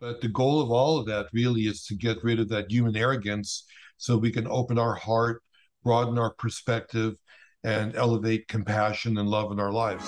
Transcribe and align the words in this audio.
But 0.00 0.20
the 0.20 0.28
goal 0.28 0.60
of 0.60 0.70
all 0.70 0.96
of 0.98 1.06
that 1.06 1.26
really 1.32 1.62
is 1.62 1.84
to 1.86 1.96
get 1.96 2.22
rid 2.22 2.38
of 2.38 2.48
that 2.50 2.70
human 2.70 2.94
arrogance 2.94 3.64
so 3.96 4.16
we 4.16 4.30
can 4.30 4.46
open 4.46 4.78
our 4.78 4.94
heart, 4.94 5.42
broaden 5.82 6.20
our 6.20 6.32
perspective, 6.34 7.16
and 7.64 7.96
elevate 7.96 8.46
compassion 8.46 9.18
and 9.18 9.28
love 9.28 9.50
in 9.50 9.58
our 9.58 9.72
lives. 9.72 10.04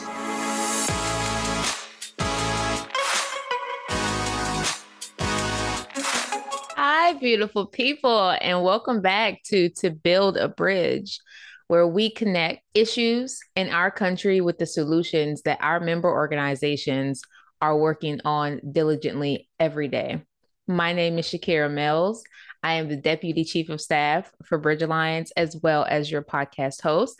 Hi, 6.77 7.15
beautiful 7.15 7.67
people, 7.67 8.37
and 8.41 8.63
welcome 8.63 9.03
back 9.03 9.43
to 9.47 9.71
To 9.71 9.91
Build 9.91 10.37
a 10.37 10.47
Bridge, 10.47 11.19
where 11.67 11.88
we 11.88 12.11
connect 12.11 12.63
issues 12.75 13.41
in 13.57 13.69
our 13.71 13.91
country 13.91 14.41
with 14.41 14.59
the 14.59 14.67
solutions 14.67 15.43
that 15.43 15.59
our 15.61 15.81
member 15.81 16.09
organizations 16.09 17.23
are 17.61 17.77
working 17.77 18.20
on 18.24 18.61
diligently 18.73 19.48
every 19.59 19.88
day. 19.88 20.23
My 20.66 20.93
name 20.93 21.19
is 21.19 21.27
Shakira 21.27 21.70
Mills. 21.70 22.23
I 22.62 22.75
am 22.75 22.89
the 22.89 22.97
Deputy 22.97 23.45
Chief 23.45 23.69
of 23.71 23.80
Staff 23.80 24.30
for 24.45 24.59
Bridge 24.59 24.83
Alliance, 24.83 25.33
as 25.37 25.57
well 25.62 25.84
as 25.89 26.11
your 26.11 26.23
podcast 26.23 26.83
host. 26.83 27.19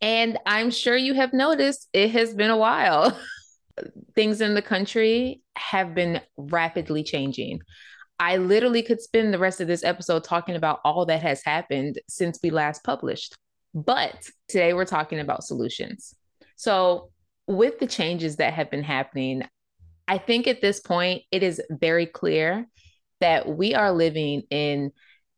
And 0.00 0.38
I'm 0.46 0.70
sure 0.70 0.96
you 0.96 1.14
have 1.14 1.32
noticed 1.32 1.88
it 1.92 2.10
has 2.12 2.34
been 2.34 2.50
a 2.50 2.56
while. 2.56 3.18
Things 4.14 4.40
in 4.40 4.54
the 4.54 4.62
country 4.62 5.42
have 5.56 5.94
been 5.94 6.20
rapidly 6.36 7.02
changing. 7.02 7.60
I 8.18 8.38
literally 8.38 8.82
could 8.82 9.00
spend 9.00 9.32
the 9.32 9.38
rest 9.38 9.60
of 9.60 9.68
this 9.68 9.84
episode 9.84 10.24
talking 10.24 10.56
about 10.56 10.80
all 10.84 11.06
that 11.06 11.22
has 11.22 11.42
happened 11.44 12.00
since 12.08 12.40
we 12.42 12.50
last 12.50 12.82
published. 12.82 13.36
But 13.74 14.28
today 14.48 14.72
we're 14.72 14.84
talking 14.84 15.20
about 15.20 15.44
solutions. 15.44 16.14
So, 16.56 17.10
with 17.46 17.78
the 17.78 17.86
changes 17.86 18.36
that 18.36 18.54
have 18.54 18.70
been 18.70 18.82
happening, 18.82 19.44
I 20.08 20.18
think 20.18 20.46
at 20.46 20.62
this 20.62 20.80
point, 20.80 21.22
it 21.30 21.42
is 21.42 21.60
very 21.70 22.06
clear 22.06 22.66
that 23.20 23.46
we 23.48 23.74
are 23.74 23.92
living 23.92 24.42
in 24.50 24.90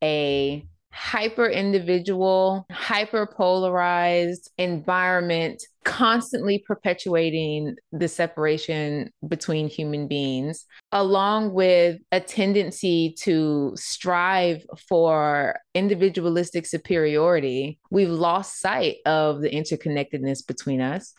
a 0.02 0.64
hyper 0.92 1.46
individual, 1.46 2.66
hyper 2.70 3.26
polarized 3.26 4.50
environment, 4.58 5.62
constantly 5.84 6.62
perpetuating 6.66 7.76
the 7.92 8.08
separation 8.08 9.10
between 9.26 9.68
human 9.68 10.08
beings, 10.08 10.66
along 10.92 11.52
with 11.52 11.98
a 12.12 12.20
tendency 12.20 13.14
to 13.20 13.72
strive 13.76 14.64
for 14.88 15.58
individualistic 15.74 16.66
superiority. 16.66 17.78
We've 17.90 18.10
lost 18.10 18.60
sight 18.60 18.96
of 19.06 19.40
the 19.40 19.50
interconnectedness 19.50 20.46
between 20.46 20.80
us. 20.80 21.12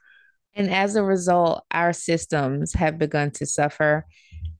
And 0.55 0.69
as 0.69 0.95
a 0.95 1.03
result, 1.03 1.63
our 1.71 1.93
systems 1.93 2.73
have 2.73 2.97
begun 2.97 3.31
to 3.31 3.45
suffer, 3.45 4.05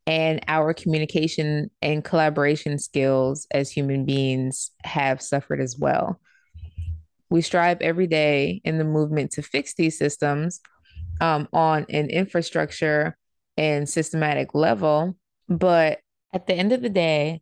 and 0.08 0.40
our 0.48 0.74
communication 0.74 1.70
and 1.82 2.04
collaboration 2.04 2.80
skills 2.80 3.46
as 3.52 3.70
human 3.70 4.06
beings 4.06 4.72
have 4.84 5.22
suffered 5.22 5.62
as 5.62 5.78
well. 5.78 6.20
We 7.30 7.42
strive 7.42 7.82
every 7.82 8.08
day 8.08 8.62
in 8.66 8.78
the 8.78 8.84
movement 8.84 9.32
to 9.32 9.42
fix 9.42 9.74
these 9.74 9.98
systems 9.98 10.60
um, 11.22 11.48
on 11.54 11.86
an 11.90 12.10
infrastructure 12.10 13.16
and 13.58 13.88
systematic 13.88 14.54
level. 14.54 15.16
But 15.48 16.00
at 16.34 16.48
the 16.48 16.56
end 16.56 16.72
of 16.72 16.82
the 16.82 16.90
day, 16.90 17.42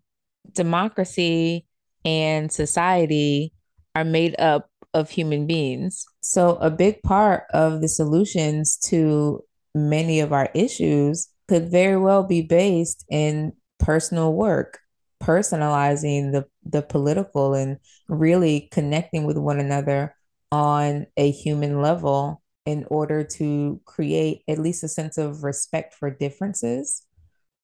democracy 0.54 1.66
and 2.06 2.52
society 2.52 3.54
are 3.96 4.04
made 4.04 4.40
up 4.40 4.70
of 4.94 5.10
human 5.10 5.46
beings. 5.48 6.06
So, 6.22 6.56
a 6.56 6.70
big 6.70 7.02
part 7.04 7.44
of 7.54 7.82
the 7.82 7.88
solutions 7.88 8.78
to 8.86 9.44
many 9.76 10.20
of 10.20 10.34
our 10.34 10.50
issues 10.54 11.30
could 11.48 11.72
very 11.72 11.98
well 11.98 12.24
be 12.24 12.42
based 12.42 13.06
in 13.10 13.54
personal 13.80 14.34
work, 14.34 14.80
personalizing 15.22 16.32
the, 16.32 16.46
the 16.64 16.82
political 16.82 17.54
and 17.54 17.78
really 18.08 18.68
connecting 18.72 19.26
with 19.26 19.38
one 19.38 19.60
another 19.60 20.16
on 20.52 21.06
a 21.18 21.32
human 21.32 21.82
level 21.82 22.42
in 22.66 22.86
order 22.90 23.24
to 23.24 23.82
create 23.86 24.44
at 24.48 24.60
least 24.60 24.84
a 24.84 24.88
sense 24.88 25.18
of 25.18 25.44
respect 25.44 25.96
for 25.96 26.10
differences 26.10 27.06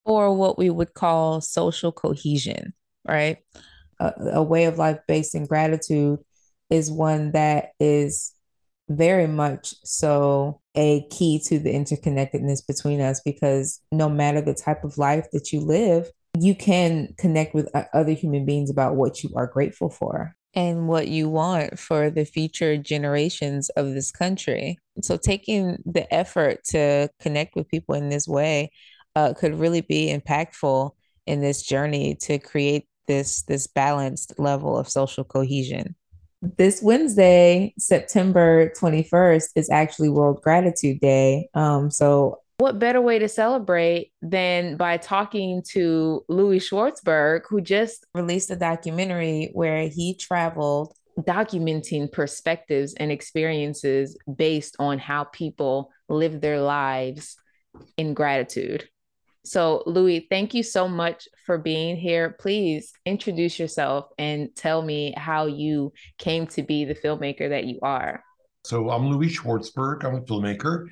or 0.06 0.36
what 0.36 0.58
we 0.58 0.70
would 0.70 0.94
call 0.94 1.42
social 1.42 1.92
cohesion, 1.92 2.74
right? 3.08 3.38
A, 4.00 4.14
a 4.34 4.44
way 4.44 4.66
of 4.66 4.78
life 4.78 5.00
based 5.08 5.36
in 5.36 5.46
gratitude 5.46 6.20
is 6.70 6.92
one 6.92 7.32
that 7.32 7.70
is 7.80 8.34
very 8.90 9.28
much 9.28 9.74
so 9.84 10.60
a 10.76 11.08
key 11.10 11.40
to 11.40 11.58
the 11.58 11.74
interconnectedness 11.74 12.66
between 12.68 13.02
us 13.02 13.22
because 13.24 13.82
no 13.92 14.10
matter 14.10 14.42
the 14.42 14.54
type 14.54 14.84
of 14.84 14.98
life 14.98 15.26
that 15.34 15.52
you 15.52 15.60
live, 15.60 16.12
you 16.40 16.54
can 16.54 17.14
connect 17.18 17.56
with 17.56 17.70
other 17.94 18.12
human 18.12 18.46
beings 18.46 18.70
about 18.70 18.96
what 18.96 19.24
you 19.24 19.32
are 19.36 19.48
grateful 19.48 19.90
for 19.90 20.36
and 20.54 20.88
what 20.88 21.08
you 21.08 21.30
want 21.30 21.80
for 21.80 22.10
the 22.10 22.26
future 22.26 22.78
generations 22.78 23.70
of 23.72 23.94
this 23.94 24.12
country. 24.12 24.78
So, 25.02 25.18
taking 25.18 25.82
the 25.86 26.12
effort 26.14 26.64
to 26.66 27.10
connect 27.20 27.56
with 27.56 27.70
people 27.70 27.96
in 27.96 28.10
this 28.10 28.28
way 28.28 28.72
uh, 29.16 29.34
could 29.34 29.56
really 29.56 29.82
be 29.82 30.14
impactful 30.14 30.92
in 31.26 31.42
this 31.42 31.64
journey 31.64 32.16
to 32.22 32.38
create 32.38 32.88
this 33.08 33.44
this 33.44 33.68
balanced 33.68 34.34
level 34.40 34.78
of 34.78 34.90
social 34.90 35.24
cohesion 35.24 35.96
this 36.58 36.82
Wednesday, 36.82 37.74
September 37.78 38.70
21st, 38.80 39.50
is 39.56 39.70
actually 39.70 40.10
World 40.10 40.42
Gratitude 40.42 41.00
Day. 41.00 41.50
Um, 41.54 41.92
so, 41.92 42.40
what 42.58 42.80
better 42.80 43.02
way 43.02 43.20
to 43.20 43.28
celebrate 43.28 44.14
than 44.22 44.78
by 44.78 44.98
talking 44.98 45.62
to 45.72 46.24
Louie 46.30 46.60
Schwartzberg, 46.60 47.42
who 47.50 47.60
just 47.60 48.06
released 48.14 48.50
a 48.50 48.56
documentary 48.56 49.50
where 49.54 49.90
he 49.90 50.16
traveled 50.16 50.96
documenting 51.20 52.12
perspectives 52.12 52.94
and 52.94 53.12
experiences 53.12 54.18
based 54.38 54.76
on 54.80 55.00
how 55.00 55.26
people 55.26 55.92
live 56.10 56.42
their 56.42 56.62
lives 56.62 57.36
in 57.98 58.14
gratitude. 58.14 58.88
So, 59.46 59.84
Louie, 59.86 60.26
thank 60.28 60.56
you 60.56 60.64
so 60.64 60.88
much 60.88 61.28
for 61.46 61.60
being 61.60 61.96
here. 61.96 62.36
Please 62.40 62.92
introduce 63.06 63.60
yourself 63.60 64.08
and 64.18 64.50
tell 64.56 64.82
me 64.82 65.14
how 65.16 65.46
you 65.46 65.94
came 66.18 66.48
to 66.48 66.64
be 66.64 66.84
the 66.84 66.96
filmmaker 66.96 67.48
that 67.50 67.66
you 67.66 67.78
are. 67.84 68.24
So, 68.66 68.90
I'm 68.90 69.08
Louie 69.08 69.30
Schwartzberg. 69.30 70.04
I'm 70.04 70.16
a 70.16 70.22
filmmaker. 70.22 70.88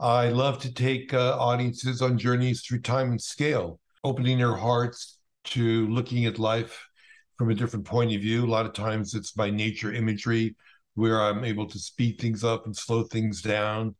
I 0.00 0.30
love 0.30 0.58
to 0.62 0.74
take 0.74 1.14
uh, 1.14 1.38
audiences 1.38 2.02
on 2.02 2.18
journeys 2.18 2.62
through 2.62 2.80
time 2.80 3.12
and 3.12 3.22
scale, 3.22 3.78
opening 4.02 4.38
their 4.38 4.56
hearts 4.56 5.18
to 5.44 5.86
looking 5.88 6.26
at 6.26 6.40
life 6.40 6.84
from 7.38 7.50
a 7.50 7.54
different 7.54 7.84
point 7.84 8.12
of 8.12 8.20
view. 8.20 8.44
A 8.44 8.46
lot 8.46 8.66
of 8.66 8.72
times 8.72 9.14
it's 9.14 9.30
by 9.30 9.50
nature 9.50 9.92
imagery 9.92 10.56
where 10.94 11.22
I'm 11.22 11.44
able 11.44 11.68
to 11.68 11.78
speed 11.78 12.20
things 12.20 12.42
up 12.42 12.66
and 12.66 12.76
slow 12.76 13.04
things 13.04 13.42
down 13.42 13.94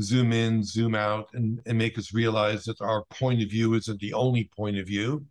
zoom 0.00 0.32
in, 0.32 0.62
zoom 0.62 0.94
out, 0.94 1.28
and, 1.34 1.60
and 1.66 1.78
make 1.78 1.98
us 1.98 2.14
realize 2.14 2.64
that 2.64 2.80
our 2.80 3.04
point 3.10 3.42
of 3.42 3.50
view 3.50 3.74
isn't 3.74 4.00
the 4.00 4.14
only 4.14 4.50
point 4.56 4.78
of 4.78 4.86
view. 4.86 5.24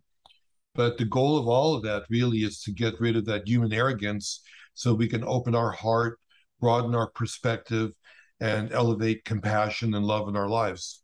But 0.74 0.98
the 0.98 1.04
goal 1.04 1.38
of 1.38 1.48
all 1.48 1.74
of 1.74 1.82
that 1.82 2.04
really 2.08 2.38
is 2.38 2.62
to 2.62 2.72
get 2.72 3.00
rid 3.00 3.16
of 3.16 3.24
that 3.26 3.48
human 3.48 3.72
arrogance 3.72 4.42
so 4.74 4.94
we 4.94 5.08
can 5.08 5.24
open 5.24 5.54
our 5.54 5.72
heart, 5.72 6.18
broaden 6.60 6.94
our 6.94 7.10
perspective, 7.10 7.92
and 8.40 8.72
elevate 8.72 9.24
compassion 9.24 9.94
and 9.94 10.04
love 10.04 10.28
in 10.28 10.36
our 10.36 10.48
lives. 10.48 11.02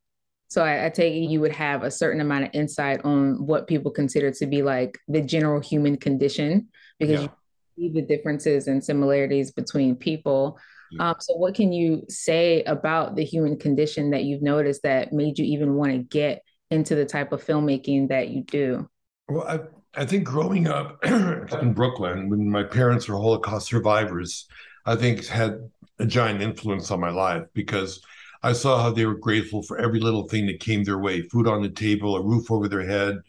So 0.49 0.63
I, 0.63 0.87
I 0.87 0.89
take 0.91 1.15
it 1.15 1.27
you 1.31 1.41
would 1.41 1.53
have 1.53 1.83
a 1.83 1.91
certain 1.91 2.21
amount 2.21 2.45
of 2.45 2.51
insight 2.53 3.05
on 3.05 3.45
what 3.45 3.67
people 3.67 3.91
consider 3.91 4.31
to 4.31 4.47
be 4.47 4.63
like 4.63 4.99
the 5.09 5.21
general 5.21 5.61
human 5.61 5.97
condition 5.97 6.69
because 7.01 7.23
yeah. 7.23 7.29
you 7.77 7.91
see 7.91 8.01
the 8.01 8.07
differences 8.07 8.69
and 8.69 8.85
similarities 8.85 9.51
between 9.51 9.97
people 9.97 10.59
um, 11.01 11.15
so, 11.21 11.35
what 11.37 11.55
can 11.55 11.73
you 11.73 12.05
say 12.09 12.63
about 12.65 13.17
the 13.17 13.25
human 13.25 13.59
condition 13.59 14.11
that 14.11 14.25
you've 14.25 14.43
noticed 14.43 14.83
that 14.83 15.13
made 15.13 15.39
you 15.39 15.45
even 15.45 15.75
want 15.75 15.93
to 15.93 15.99
get 15.99 16.43
into 16.71 16.95
the 16.95 17.05
type 17.05 17.33
of 17.33 17.45
filmmaking 17.45 18.09
that 18.09 18.29
you 18.29 18.43
do? 18.43 18.89
Well, 19.29 19.47
I, 19.47 20.01
I 20.01 20.05
think 20.05 20.25
growing 20.25 20.69
up 20.69 20.99
in 21.05 21.73
Brooklyn, 21.75 22.29
when 22.29 22.51
my 22.51 22.63
parents 22.63 23.09
were 23.09 23.17
Holocaust 23.17 23.69
survivors, 23.69 24.47
I 24.87 24.97
think 24.97 25.27
had 25.27 25.71
a 25.99 26.07
giant 26.07 26.43
influence 26.43 26.91
on 26.91 27.01
my 27.01 27.11
life 27.11 27.45
because 27.55 28.01
I 28.43 28.53
saw 28.53 28.83
how 28.83 28.91
they 28.91 29.07
were 29.07 29.15
grateful 29.15 29.63
for 29.63 29.79
every 29.79 30.01
little 30.01 30.29
thing 30.29 30.47
that 30.47 30.61
came 30.61 30.85
their 30.85 30.99
way 30.99 31.23
food 31.23 31.49
on 31.49 31.63
the 31.63 31.71
table, 31.71 32.17
a 32.17 32.23
roof 32.23 32.51
over 32.51 32.69
their 32.69 32.87
head, 32.87 33.21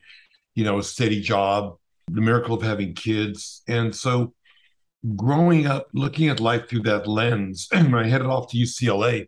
you 0.56 0.66
know, 0.66 0.80
a 0.80 0.84
steady 0.84 1.22
job, 1.22 1.78
the 2.12 2.22
miracle 2.22 2.56
of 2.56 2.62
having 2.62 2.94
kids. 2.94 3.62
And 3.68 3.96
so 3.96 4.34
growing 5.16 5.68
up, 5.68 5.88
looking 5.94 6.30
at 6.30 6.40
life 6.40 6.69
through 6.69 6.81
that 6.81 7.07
lens, 7.07 7.68
when 7.72 7.96
I 7.96 8.07
headed 8.07 8.28
off 8.28 8.50
to 8.52 8.57
UCLA, 8.57 9.28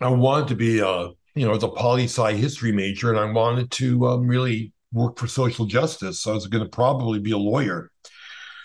I 0.00 0.08
wanted 0.08 0.48
to 0.48 0.56
be 0.56 0.80
a, 0.80 1.10
you 1.34 1.46
know, 1.46 1.54
as 1.54 1.62
a 1.62 1.68
poli 1.68 2.04
sci 2.04 2.34
history 2.34 2.72
major, 2.72 3.10
and 3.10 3.18
I 3.18 3.30
wanted 3.30 3.70
to 3.72 4.06
um, 4.06 4.26
really 4.26 4.72
work 4.92 5.18
for 5.18 5.26
social 5.26 5.66
justice. 5.66 6.20
So 6.20 6.32
I 6.32 6.34
was 6.34 6.46
going 6.46 6.64
to 6.64 6.70
probably 6.70 7.18
be 7.18 7.32
a 7.32 7.38
lawyer. 7.38 7.90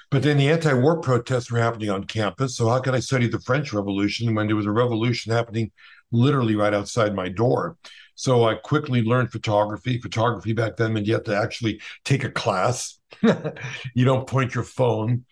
But 0.10 0.24
then 0.24 0.38
the 0.38 0.50
anti 0.50 0.74
war 0.74 1.02
protests 1.02 1.52
were 1.52 1.60
happening 1.60 1.90
on 1.90 2.06
campus. 2.06 2.56
So 2.56 2.70
how 2.70 2.80
could 2.80 2.96
I 2.96 3.02
study 3.02 3.28
the 3.28 3.40
French 3.42 3.74
Revolution 3.74 4.34
when 4.34 4.48
there 4.48 4.56
was 4.56 4.66
a 4.66 4.72
revolution 4.72 5.34
happening 5.34 5.72
literally 6.12 6.56
right 6.56 6.74
outside 6.74 7.14
my 7.14 7.28
door? 7.28 7.78
So 8.16 8.46
I 8.46 8.56
quickly 8.56 9.04
learned 9.04 9.32
photography. 9.32 10.00
Photography 10.00 10.54
back 10.54 10.78
then 10.78 10.94
meant 10.94 11.08
you 11.08 11.14
have 11.14 11.26
to 11.26 11.38
actually 11.38 11.82
take 12.06 12.24
a 12.24 12.32
class. 12.32 13.00
you 13.22 14.06
don't 14.06 14.28
point 14.28 14.56
your 14.56 14.64
phone. 14.64 15.26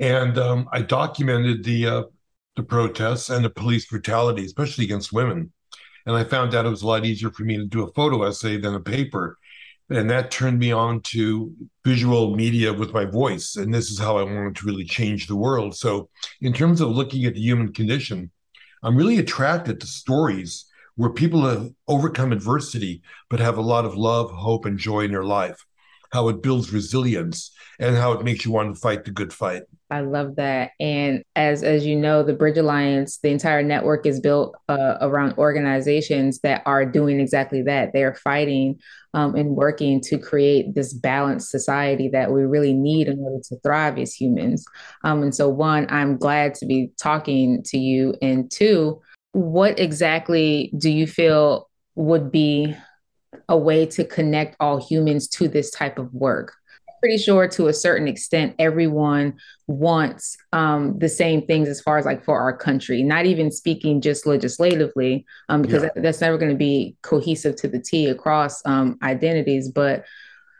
And 0.00 0.38
um, 0.38 0.68
I 0.72 0.80
documented 0.80 1.62
the 1.62 1.86
uh, 1.86 2.02
the 2.56 2.62
protests 2.62 3.30
and 3.30 3.44
the 3.44 3.50
police 3.50 3.86
brutality, 3.86 4.44
especially 4.44 4.84
against 4.84 5.12
women. 5.12 5.52
And 6.06 6.16
I 6.16 6.24
found 6.24 6.54
out 6.54 6.66
it 6.66 6.70
was 6.70 6.82
a 6.82 6.86
lot 6.86 7.04
easier 7.04 7.30
for 7.30 7.44
me 7.44 7.56
to 7.56 7.66
do 7.66 7.84
a 7.84 7.92
photo 7.92 8.22
essay 8.24 8.56
than 8.56 8.74
a 8.74 8.80
paper. 8.80 9.38
And 9.90 10.08
that 10.08 10.30
turned 10.30 10.58
me 10.58 10.72
on 10.72 11.02
to 11.02 11.52
visual 11.84 12.34
media 12.34 12.72
with 12.72 12.92
my 12.92 13.04
voice. 13.04 13.56
And 13.56 13.74
this 13.74 13.90
is 13.90 13.98
how 13.98 14.16
I 14.16 14.22
wanted 14.22 14.56
to 14.56 14.66
really 14.66 14.84
change 14.84 15.26
the 15.26 15.36
world. 15.36 15.76
So, 15.76 16.08
in 16.40 16.52
terms 16.52 16.80
of 16.80 16.90
looking 16.90 17.24
at 17.26 17.34
the 17.34 17.40
human 17.40 17.72
condition, 17.72 18.30
I'm 18.82 18.96
really 18.96 19.18
attracted 19.18 19.80
to 19.80 19.86
stories 19.86 20.64
where 20.96 21.10
people 21.10 21.44
have 21.46 21.70
overcome 21.88 22.32
adversity, 22.32 23.02
but 23.28 23.40
have 23.40 23.58
a 23.58 23.62
lot 23.62 23.84
of 23.84 23.96
love, 23.96 24.30
hope, 24.30 24.64
and 24.64 24.78
joy 24.78 25.00
in 25.00 25.10
their 25.10 25.24
life, 25.24 25.64
how 26.12 26.28
it 26.28 26.42
builds 26.42 26.72
resilience, 26.72 27.52
and 27.78 27.96
how 27.96 28.12
it 28.12 28.24
makes 28.24 28.44
you 28.44 28.52
want 28.52 28.74
to 28.74 28.80
fight 28.80 29.04
the 29.04 29.10
good 29.10 29.32
fight. 29.32 29.62
I 29.90 30.00
love 30.00 30.36
that. 30.36 30.70
And 30.78 31.24
as 31.34 31.64
as 31.64 31.84
you 31.84 31.96
know, 31.96 32.22
the 32.22 32.32
Bridge 32.32 32.58
Alliance, 32.58 33.18
the 33.18 33.30
entire 33.30 33.62
network 33.62 34.06
is 34.06 34.20
built 34.20 34.54
uh, 34.68 34.98
around 35.00 35.36
organizations 35.36 36.38
that 36.40 36.62
are 36.64 36.86
doing 36.86 37.18
exactly 37.18 37.62
that. 37.62 37.92
They 37.92 38.04
are 38.04 38.14
fighting 38.14 38.78
um, 39.14 39.34
and 39.34 39.56
working 39.56 40.00
to 40.02 40.18
create 40.18 40.74
this 40.74 40.92
balanced 40.92 41.50
society 41.50 42.08
that 42.10 42.30
we 42.30 42.42
really 42.42 42.72
need 42.72 43.08
in 43.08 43.18
order 43.18 43.42
to 43.48 43.56
thrive 43.64 43.98
as 43.98 44.14
humans. 44.14 44.64
Um, 45.02 45.24
and 45.24 45.34
so, 45.34 45.48
one, 45.48 45.86
I'm 45.90 46.16
glad 46.16 46.54
to 46.56 46.66
be 46.66 46.92
talking 46.96 47.62
to 47.64 47.78
you, 47.78 48.14
and 48.22 48.48
two, 48.48 49.00
what 49.32 49.78
exactly 49.80 50.72
do 50.78 50.88
you 50.88 51.06
feel 51.06 51.68
would 51.96 52.30
be 52.30 52.76
a 53.48 53.58
way 53.58 53.86
to 53.86 54.04
connect 54.04 54.56
all 54.60 54.78
humans 54.78 55.26
to 55.28 55.48
this 55.48 55.70
type 55.72 55.98
of 55.98 56.14
work? 56.14 56.52
Pretty 57.00 57.18
sure 57.18 57.48
to 57.48 57.68
a 57.68 57.72
certain 57.72 58.06
extent 58.06 58.54
everyone 58.58 59.34
wants 59.66 60.36
um, 60.52 60.98
the 60.98 61.08
same 61.08 61.44
things 61.46 61.68
as 61.68 61.80
far 61.80 61.98
as 61.98 62.04
like 62.04 62.24
for 62.24 62.38
our 62.38 62.56
country 62.56 63.02
not 63.02 63.26
even 63.26 63.50
speaking 63.50 64.00
just 64.00 64.26
legislatively 64.26 65.24
um, 65.48 65.62
because 65.62 65.82
yeah. 65.82 65.90
that's 65.96 66.20
never 66.20 66.38
going 66.38 66.50
to 66.50 66.56
be 66.56 66.96
cohesive 67.02 67.56
to 67.56 67.68
the 67.68 67.80
t 67.80 68.06
across 68.06 68.64
um, 68.66 68.98
identities 69.02 69.68
but 69.70 70.04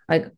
like 0.08 0.32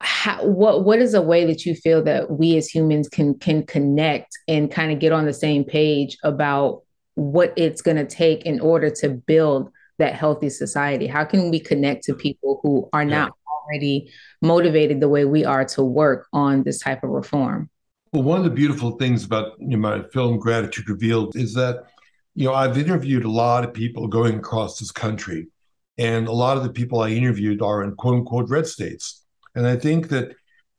how, 0.00 0.44
what 0.44 0.84
what 0.84 0.98
is 0.98 1.14
a 1.14 1.22
way 1.22 1.44
that 1.44 1.64
you 1.64 1.74
feel 1.76 2.02
that 2.02 2.30
we 2.30 2.56
as 2.56 2.68
humans 2.68 3.08
can 3.08 3.38
can 3.38 3.64
connect 3.64 4.36
and 4.48 4.70
kind 4.70 4.90
of 4.90 4.98
get 4.98 5.12
on 5.12 5.26
the 5.26 5.32
same 5.32 5.64
page 5.64 6.18
about 6.24 6.82
what 7.14 7.52
it's 7.56 7.82
going 7.82 7.96
to 7.96 8.06
take 8.06 8.44
in 8.44 8.58
order 8.58 8.90
to 8.90 9.10
build 9.10 9.70
that 9.98 10.14
healthy 10.14 10.48
society 10.48 11.06
how 11.06 11.24
can 11.24 11.50
we 11.50 11.60
connect 11.60 12.02
to 12.02 12.14
people 12.14 12.58
who 12.62 12.88
are 12.92 13.04
not 13.04 13.32
already 13.64 14.10
motivated 14.40 15.00
the 15.00 15.08
way 15.08 15.24
we 15.24 15.44
are 15.44 15.64
to 15.64 15.82
work 15.82 16.26
on 16.32 16.62
this 16.62 16.78
type 16.78 17.02
of 17.02 17.10
reform. 17.10 17.70
Well, 18.12 18.22
one 18.22 18.38
of 18.38 18.44
the 18.44 18.50
beautiful 18.50 18.92
things 18.92 19.24
about 19.24 19.52
you 19.58 19.68
know, 19.68 19.78
my 19.78 20.02
film 20.12 20.38
Gratitude 20.38 20.88
Revealed 20.88 21.34
is 21.36 21.54
that, 21.54 21.86
you 22.34 22.46
know, 22.46 22.54
I've 22.54 22.76
interviewed 22.76 23.24
a 23.24 23.30
lot 23.30 23.64
of 23.64 23.72
people 23.72 24.06
going 24.06 24.36
across 24.36 24.78
this 24.78 24.90
country, 24.90 25.48
and 25.96 26.28
a 26.28 26.32
lot 26.32 26.56
of 26.56 26.62
the 26.62 26.72
people 26.72 27.00
I 27.00 27.10
interviewed 27.10 27.62
are 27.62 27.82
in 27.82 27.94
quote 27.94 28.16
unquote 28.16 28.50
red 28.50 28.66
states. 28.66 29.24
And 29.54 29.66
I 29.66 29.76
think 29.76 30.08
that 30.08 30.34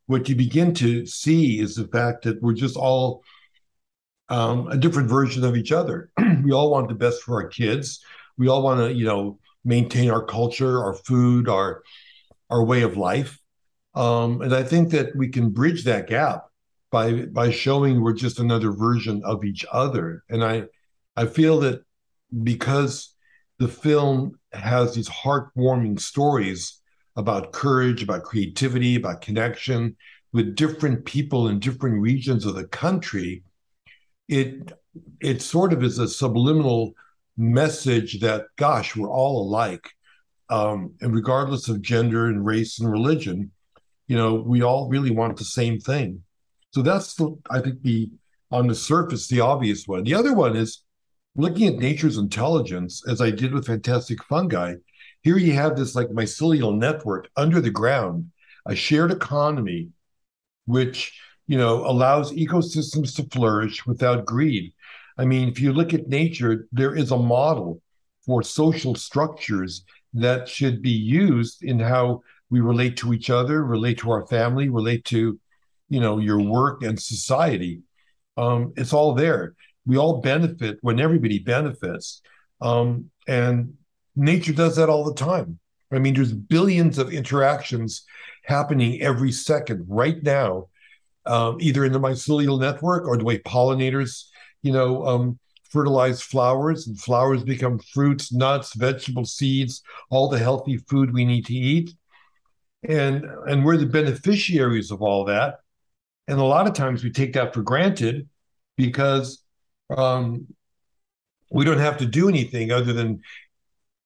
what 0.07 0.29
you 0.29 0.35
begin 0.35 0.73
to 0.75 1.05
see 1.05 1.59
is 1.59 1.75
the 1.75 1.87
fact 1.87 2.23
that 2.25 2.41
we're 2.41 2.53
just 2.53 2.75
all 2.75 3.23
um, 4.29 4.67
a 4.67 4.77
different 4.77 5.09
version 5.09 5.43
of 5.43 5.55
each 5.55 5.71
other. 5.71 6.09
we 6.43 6.51
all 6.51 6.71
want 6.71 6.87
the 6.87 6.95
best 6.95 7.21
for 7.23 7.41
our 7.41 7.47
kids. 7.47 8.03
We 8.37 8.47
all 8.47 8.61
want 8.63 8.79
to, 8.79 8.93
you 8.93 9.05
know, 9.05 9.39
maintain 9.63 10.09
our 10.09 10.23
culture, 10.23 10.83
our 10.83 10.93
food, 10.93 11.47
our 11.47 11.83
our 12.53 12.63
way 12.63 12.83
of 12.83 12.97
life. 12.97 13.39
Um, 13.95 14.41
and 14.41 14.53
I 14.53 14.63
think 14.63 14.91
that 14.91 15.15
we 15.15 15.27
can 15.29 15.49
bridge 15.49 15.83
that 15.85 16.07
gap 16.07 16.45
by 16.91 17.25
by 17.39 17.49
showing 17.49 18.01
we're 18.01 18.13
just 18.13 18.39
another 18.39 18.71
version 18.71 19.21
of 19.25 19.43
each 19.43 19.65
other. 19.71 20.23
And 20.29 20.43
I 20.43 20.65
I 21.15 21.25
feel 21.25 21.59
that 21.61 21.81
because 22.43 23.15
the 23.57 23.67
film 23.67 24.39
has 24.51 24.93
these 24.93 25.09
heartwarming 25.09 25.99
stories 25.99 26.79
about 27.15 27.53
courage, 27.53 28.03
about 28.03 28.23
creativity, 28.23 28.95
about 28.95 29.21
connection 29.21 29.95
with 30.31 30.55
different 30.55 31.05
people 31.05 31.47
in 31.47 31.59
different 31.59 32.01
regions 32.01 32.45
of 32.45 32.55
the 32.55 32.67
country, 32.67 33.43
it 34.27 34.71
it 35.21 35.41
sort 35.41 35.73
of 35.73 35.83
is 35.83 35.97
a 35.97 36.07
subliminal 36.07 36.93
message 37.35 38.19
that 38.19 38.45
gosh, 38.57 38.95
we're 38.95 39.09
all 39.09 39.41
alike. 39.47 39.89
Um, 40.53 40.93
and 41.01 41.15
regardless 41.15 41.67
of 41.67 41.81
gender 41.81 42.27
and 42.27 42.45
race 42.45 42.79
and 42.79 42.91
religion, 42.91 43.49
you 44.07 44.15
know, 44.15 44.35
we 44.35 44.61
all 44.61 44.87
really 44.87 45.09
want 45.09 45.35
the 45.37 45.43
same 45.45 45.79
thing. 45.79 46.21
So 46.75 46.83
that's 46.83 47.15
the, 47.15 47.35
I 47.49 47.59
think 47.59 47.81
the 47.81 48.11
on 48.51 48.67
the 48.67 48.75
surface 48.75 49.27
the 49.27 49.39
obvious 49.39 49.87
one. 49.87 50.03
The 50.03 50.13
other 50.13 50.35
one 50.35 50.55
is 50.55 50.83
looking 51.35 51.67
at 51.67 51.79
nature's 51.79 52.19
intelligence, 52.19 53.01
as 53.09 53.19
I 53.19 53.31
did 53.31 53.51
with 53.51 53.65
Fantastic 53.65 54.23
Fungi. 54.25 54.75
Here 55.23 55.37
you 55.37 55.53
have 55.53 55.75
this 55.75 55.95
like 55.95 56.09
mycelial 56.09 56.77
network 56.77 57.29
under 57.35 57.59
the 57.59 57.71
ground, 57.71 58.29
a 58.67 58.75
shared 58.75 59.11
economy, 59.11 59.89
which 60.67 61.19
you 61.47 61.57
know 61.57 61.83
allows 61.83 62.31
ecosystems 62.31 63.15
to 63.15 63.23
flourish 63.35 63.87
without 63.87 64.27
greed. 64.27 64.71
I 65.17 65.25
mean, 65.25 65.49
if 65.49 65.59
you 65.59 65.73
look 65.73 65.95
at 65.95 66.09
nature, 66.09 66.67
there 66.71 66.95
is 66.95 67.09
a 67.09 67.17
model 67.17 67.81
for 68.23 68.43
social 68.43 68.93
structures 68.93 69.83
that 70.13 70.47
should 70.47 70.81
be 70.81 70.91
used 70.91 71.63
in 71.63 71.79
how 71.79 72.21
we 72.49 72.61
relate 72.61 72.97
to 72.97 73.13
each 73.13 73.29
other, 73.29 73.63
relate 73.63 73.97
to 73.99 74.11
our 74.11 74.25
family, 74.27 74.69
relate 74.69 75.05
to, 75.05 75.39
you 75.89 75.99
know, 75.99 76.19
your 76.19 76.39
work 76.39 76.83
and 76.83 76.99
society. 77.01 77.81
Um, 78.37 78.73
it's 78.75 78.93
all 78.93 79.13
there. 79.13 79.55
We 79.85 79.97
all 79.97 80.21
benefit 80.21 80.77
when 80.81 80.99
everybody 80.99 81.39
benefits. 81.39 82.21
Um, 82.61 83.09
and 83.27 83.73
nature 84.15 84.53
does 84.53 84.75
that 84.75 84.89
all 84.89 85.03
the 85.03 85.15
time. 85.15 85.59
I 85.91 85.99
mean, 85.99 86.13
there's 86.13 86.33
billions 86.33 86.97
of 86.97 87.11
interactions 87.11 88.05
happening 88.43 89.01
every 89.01 89.31
second 89.31 89.85
right 89.87 90.21
now, 90.21 90.67
um, 91.25 91.57
either 91.59 91.85
in 91.85 91.91
the 91.91 91.99
mycelial 91.99 92.59
network 92.59 93.07
or 93.07 93.17
the 93.17 93.23
way 93.23 93.39
pollinators, 93.39 94.25
you 94.61 94.71
know, 94.71 95.05
um, 95.05 95.39
fertilize 95.73 96.21
flowers 96.21 96.87
and 96.87 96.99
flowers 96.99 97.43
become 97.43 97.79
fruits, 97.79 98.31
nuts, 98.31 98.75
vegetable 98.75 99.25
seeds, 99.25 99.81
all 100.11 100.29
the 100.29 100.37
healthy 100.37 100.77
food 100.77 101.11
we 101.11 101.25
need 101.25 101.45
to 101.47 101.55
eat. 101.55 101.93
And 102.87 103.25
and 103.47 103.65
we're 103.65 103.77
the 103.77 103.87
beneficiaries 103.87 104.91
of 104.91 105.01
all 105.01 105.25
that. 105.25 105.59
And 106.27 106.39
a 106.39 106.43
lot 106.43 106.67
of 106.67 106.73
times 106.73 107.03
we 107.03 107.11
take 107.11 107.33
that 107.33 107.53
for 107.53 107.63
granted 107.63 108.29
because 108.77 109.43
um, 109.95 110.47
we 111.51 111.65
don't 111.65 111.79
have 111.79 111.97
to 111.97 112.05
do 112.05 112.29
anything 112.29 112.71
other 112.71 112.93
than 112.93 113.21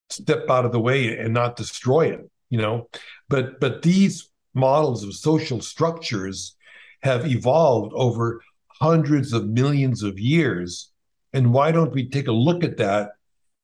step 0.09 0.49
out 0.49 0.65
of 0.65 0.71
the 0.71 0.79
way 0.79 1.17
and 1.17 1.33
not 1.33 1.57
destroy 1.57 2.07
it, 2.07 2.29
you 2.49 2.57
know. 2.57 2.89
But 3.29 3.59
but 3.59 3.81
these 3.81 4.29
models 4.53 5.03
of 5.03 5.13
social 5.13 5.61
structures 5.61 6.55
have 7.03 7.27
evolved 7.27 7.93
over 7.93 8.41
hundreds 8.79 9.33
of 9.33 9.47
millions 9.47 10.01
of 10.03 10.19
years 10.19 10.91
and 11.37 11.53
why 11.53 11.71
don't 11.71 11.93
we 11.93 12.09
take 12.09 12.27
a 12.27 12.31
look 12.31 12.63
at 12.63 12.77
that 12.77 13.11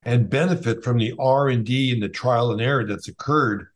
and 0.04 0.30
benefit 0.30 0.84
from 0.84 1.00
the 1.00 1.14
r&d 1.18 1.92
and 1.92 2.04
the 2.04 2.10
trial 2.10 2.52
and 2.52 2.62
error 2.62 2.86
that's 2.86 3.08
occurred 3.08 3.68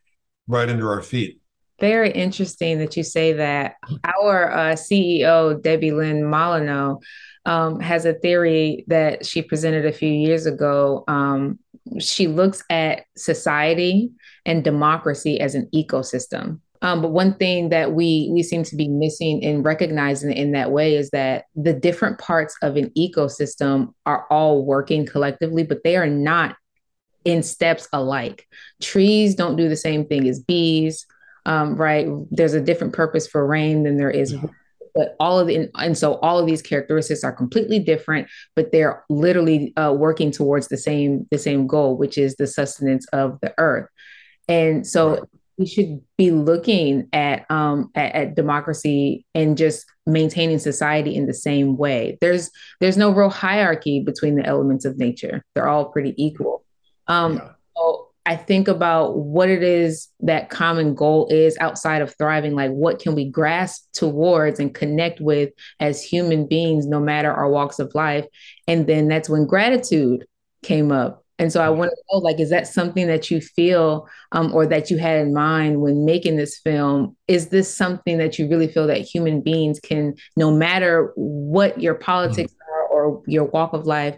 right 0.48 0.70
under 0.70 0.92
our 0.92 1.02
feet? 1.02 1.40
Very 1.80 2.12
interesting 2.12 2.78
that 2.78 2.96
you 2.96 3.04
say 3.04 3.34
that. 3.34 3.76
Our 4.04 4.52
uh, 4.52 4.74
ceo 4.74 5.60
Debilyn 5.60 6.22
Molineaux 6.22 7.02
um, 7.46 7.80
has 7.80 8.06
a 8.06 8.14
theory 8.14 8.86
that 8.88 9.26
she 9.26 9.42
presented 9.42 9.86
a 9.86 9.92
few 9.92 10.12
years 10.12 10.46
ago. 10.46 11.04
Um, 11.08 11.58
she 12.00 12.28
looks 12.28 12.64
at 12.70 13.06
society 13.16 14.12
and 14.46 14.64
democracy 14.64 15.40
as 15.40 15.56
an 15.56 15.70
ecosystem 15.74 16.60
um, 16.82 17.02
but 17.02 17.10
one 17.10 17.34
thing 17.36 17.70
that 17.70 17.94
we 17.94 18.30
we 18.32 18.44
seem 18.44 18.64
to 18.64 18.76
be 18.76 18.88
missing 18.88 19.42
in 19.42 19.64
recognizing 19.64 20.32
in 20.32 20.52
that 20.52 20.72
way 20.72 20.96
is 20.96 21.10
that 21.12 21.46
the 21.56 21.74
different 21.74 22.20
parts 22.20 22.56
of 22.62 22.76
an 22.76 22.92
ecosystem 22.98 23.94
are 24.06 24.26
all 24.30 24.66
working 24.66 25.06
collectively, 25.06 25.64
but 25.64 25.84
they 25.84 25.98
are 25.98 26.08
not 26.08 26.56
in 27.26 27.44
steps 27.44 27.88
alike. 27.94 28.48
Trees 28.82 29.36
don't 29.36 29.56
do 29.56 29.68
the 29.68 29.76
same 29.76 30.06
thing 30.06 30.28
as 30.28 30.40
bees, 30.40 31.06
um, 31.46 31.76
right? 31.76 32.08
There's 32.32 32.54
a 32.54 32.62
different 32.62 32.94
purpose 32.94 33.28
for 33.28 33.46
rain 33.46 33.84
than 33.84 33.98
there 33.98 34.12
is. 34.12 34.36
But 34.94 35.16
all 35.20 35.40
of 35.40 35.48
the 35.48 35.70
and 35.76 35.98
so 35.98 36.16
all 36.20 36.40
of 36.40 36.48
these 36.48 36.62
characteristics 36.62 37.24
are 37.24 37.32
completely 37.32 37.80
different, 37.80 38.28
but 38.56 38.72
they're 38.72 39.04
literally 39.10 39.76
uh, 39.78 39.94
working 39.96 40.32
towards 40.32 40.70
the 40.70 40.78
same 40.78 41.28
the 41.32 41.38
same 41.38 41.68
goal, 41.68 41.98
which 41.98 42.18
is 42.18 42.36
the 42.36 42.48
sustenance 42.48 43.06
of 43.14 43.40
the 43.42 43.54
earth. 43.58 43.90
And 44.48 44.88
so 44.88 45.28
we 45.58 45.66
should 45.66 46.02
be 46.18 46.32
looking 46.32 47.08
at 47.14 47.50
um 47.50 47.90
at, 47.96 48.14
at, 48.14 48.36
democracy 48.36 49.26
and 49.34 49.58
just 49.58 49.86
maintaining 50.06 50.60
society 50.60 51.16
in 51.16 51.26
the 51.26 51.34
same 51.34 51.78
way 51.78 52.18
there's 52.22 52.50
there's 52.80 52.98
no 52.98 53.10
real 53.12 53.30
hierarchy 53.30 54.02
between 54.02 54.36
the 54.36 54.46
elements 54.46 54.86
of 54.86 54.98
nature 54.98 55.44
they're 55.54 55.68
all 55.68 55.86
pretty 55.86 56.14
equal 56.18 56.64
um 57.08 57.36
yeah. 57.36 57.50
so 57.76 58.08
I 58.28 58.36
think 58.36 58.68
about 58.68 59.18
what 59.20 59.48
it 59.48 59.64
is 59.64 60.10
that 60.20 60.50
common 60.50 60.96
goal 60.96 61.30
is 61.32 61.58
outside 61.62 62.02
of 62.02 62.14
thriving. 62.18 62.56
Like, 62.56 62.72
what 62.72 63.00
can 63.00 63.16
we 63.16 63.24
grasp 63.24 63.86
towards 63.94 64.60
and 64.60 64.76
connect 64.76 65.22
with 65.22 65.52
as 65.80 66.04
human 66.04 66.46
beings, 66.46 66.86
no 66.86 67.00
matter 67.00 67.32
our 67.32 67.50
walks 67.50 67.80
of 67.80 67.96
life? 67.96 68.26
And 68.68 68.86
then 68.86 69.08
that's 69.08 69.30
when 69.30 69.48
gratitude 69.48 70.26
came 70.62 70.92
up. 70.92 71.24
And 71.40 71.52
so 71.52 71.62
I 71.62 71.70
want 71.70 71.92
to 71.92 71.98
know, 72.12 72.20
like, 72.20 72.40
is 72.40 72.50
that 72.50 72.68
something 72.68 73.08
that 73.08 73.30
you 73.30 73.42
feel 73.42 74.08
um, 74.32 74.54
or 74.54 74.66
that 74.66 74.90
you 74.90 74.98
had 74.98 75.20
in 75.20 75.34
mind 75.34 75.82
when 75.82 76.04
making 76.04 76.36
this 76.36 76.58
film? 76.58 77.16
Is 77.28 77.50
this 77.50 77.74
something 77.74 78.18
that 78.18 78.40
you 78.40 78.50
really 78.50 78.68
feel 78.68 78.88
that 78.88 79.02
human 79.02 79.42
beings 79.42 79.80
can, 79.80 80.16
no 80.36 80.52
matter 80.52 81.12
what 81.16 81.80
your 81.80 81.96
politics 81.96 82.54
mm-hmm. 82.54 82.74
are 82.74 82.88
or 82.88 83.24
your 83.28 83.46
walk 83.46 83.74
of 83.74 83.86
life, 83.86 84.18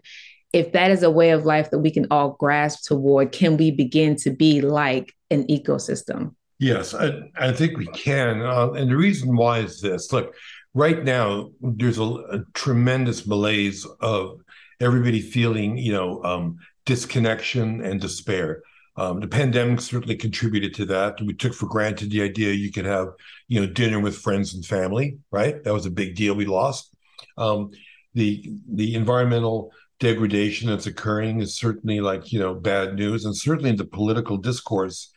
if 0.54 0.72
that 0.72 0.92
is 0.92 1.04
a 1.04 1.12
way 1.12 1.32
of 1.32 1.46
life 1.46 1.70
that 1.72 1.80
we 1.80 1.92
can 1.92 2.08
all 2.10 2.38
grasp 2.40 2.88
toward, 2.88 3.32
can 3.32 3.58
we 3.58 3.70
begin 3.72 4.16
to 4.18 4.32
be 4.32 4.62
like 4.62 5.14
an 5.30 5.46
ecosystem? 5.48 6.34
Yes, 6.58 6.94
I, 6.94 7.22
I 7.38 7.52
think 7.52 7.78
we 7.78 7.88
can. 7.88 8.42
Uh, 8.42 8.72
and 8.72 8.90
the 8.90 8.98
reason 8.98 9.36
why 9.36 9.60
is 9.60 9.80
this 9.82 10.12
look, 10.12 10.34
right 10.74 11.04
now, 11.04 11.52
there's 11.62 11.98
a, 11.98 12.04
a 12.04 12.44
tremendous 12.54 13.28
malaise 13.28 13.86
of 14.02 14.40
everybody 14.82 15.22
feeling, 15.22 15.78
you 15.78 15.94
know, 15.94 16.24
um, 16.24 16.58
disconnection 16.90 17.86
and 17.86 18.02
despair. 18.02 18.64
Um, 18.96 19.20
the 19.20 19.28
pandemic 19.28 19.80
certainly 19.80 20.16
contributed 20.16 20.74
to 20.74 20.86
that. 20.88 21.22
We 21.22 21.36
took 21.36 21.54
for 21.54 21.68
granted 21.68 22.10
the 22.10 22.24
idea 22.24 22.52
you 22.52 22.72
could 22.72 22.86
have, 22.86 23.10
you 23.48 23.62
know, 23.62 23.68
dinner 23.68 24.00
with 24.00 24.18
friends 24.18 24.56
and 24.56 24.66
family. 24.66 25.20
Right, 25.32 25.64
that 25.64 25.74
was 25.74 25.86
a 25.86 25.92
big 25.92 26.16
deal. 26.16 26.34
We 26.34 26.46
lost. 26.46 26.96
Um, 27.38 27.70
the 28.16 28.52
the 28.74 28.96
environmental 28.96 29.72
degradation 30.00 30.68
that's 30.68 30.88
occurring 30.88 31.42
is 31.42 31.56
certainly 31.56 32.00
like 32.00 32.32
you 32.34 32.40
know 32.40 32.56
bad 32.56 32.96
news 32.96 33.24
and 33.26 33.38
certainly 33.38 33.72
the 33.74 33.86
political 33.86 34.38
discourse 34.38 35.12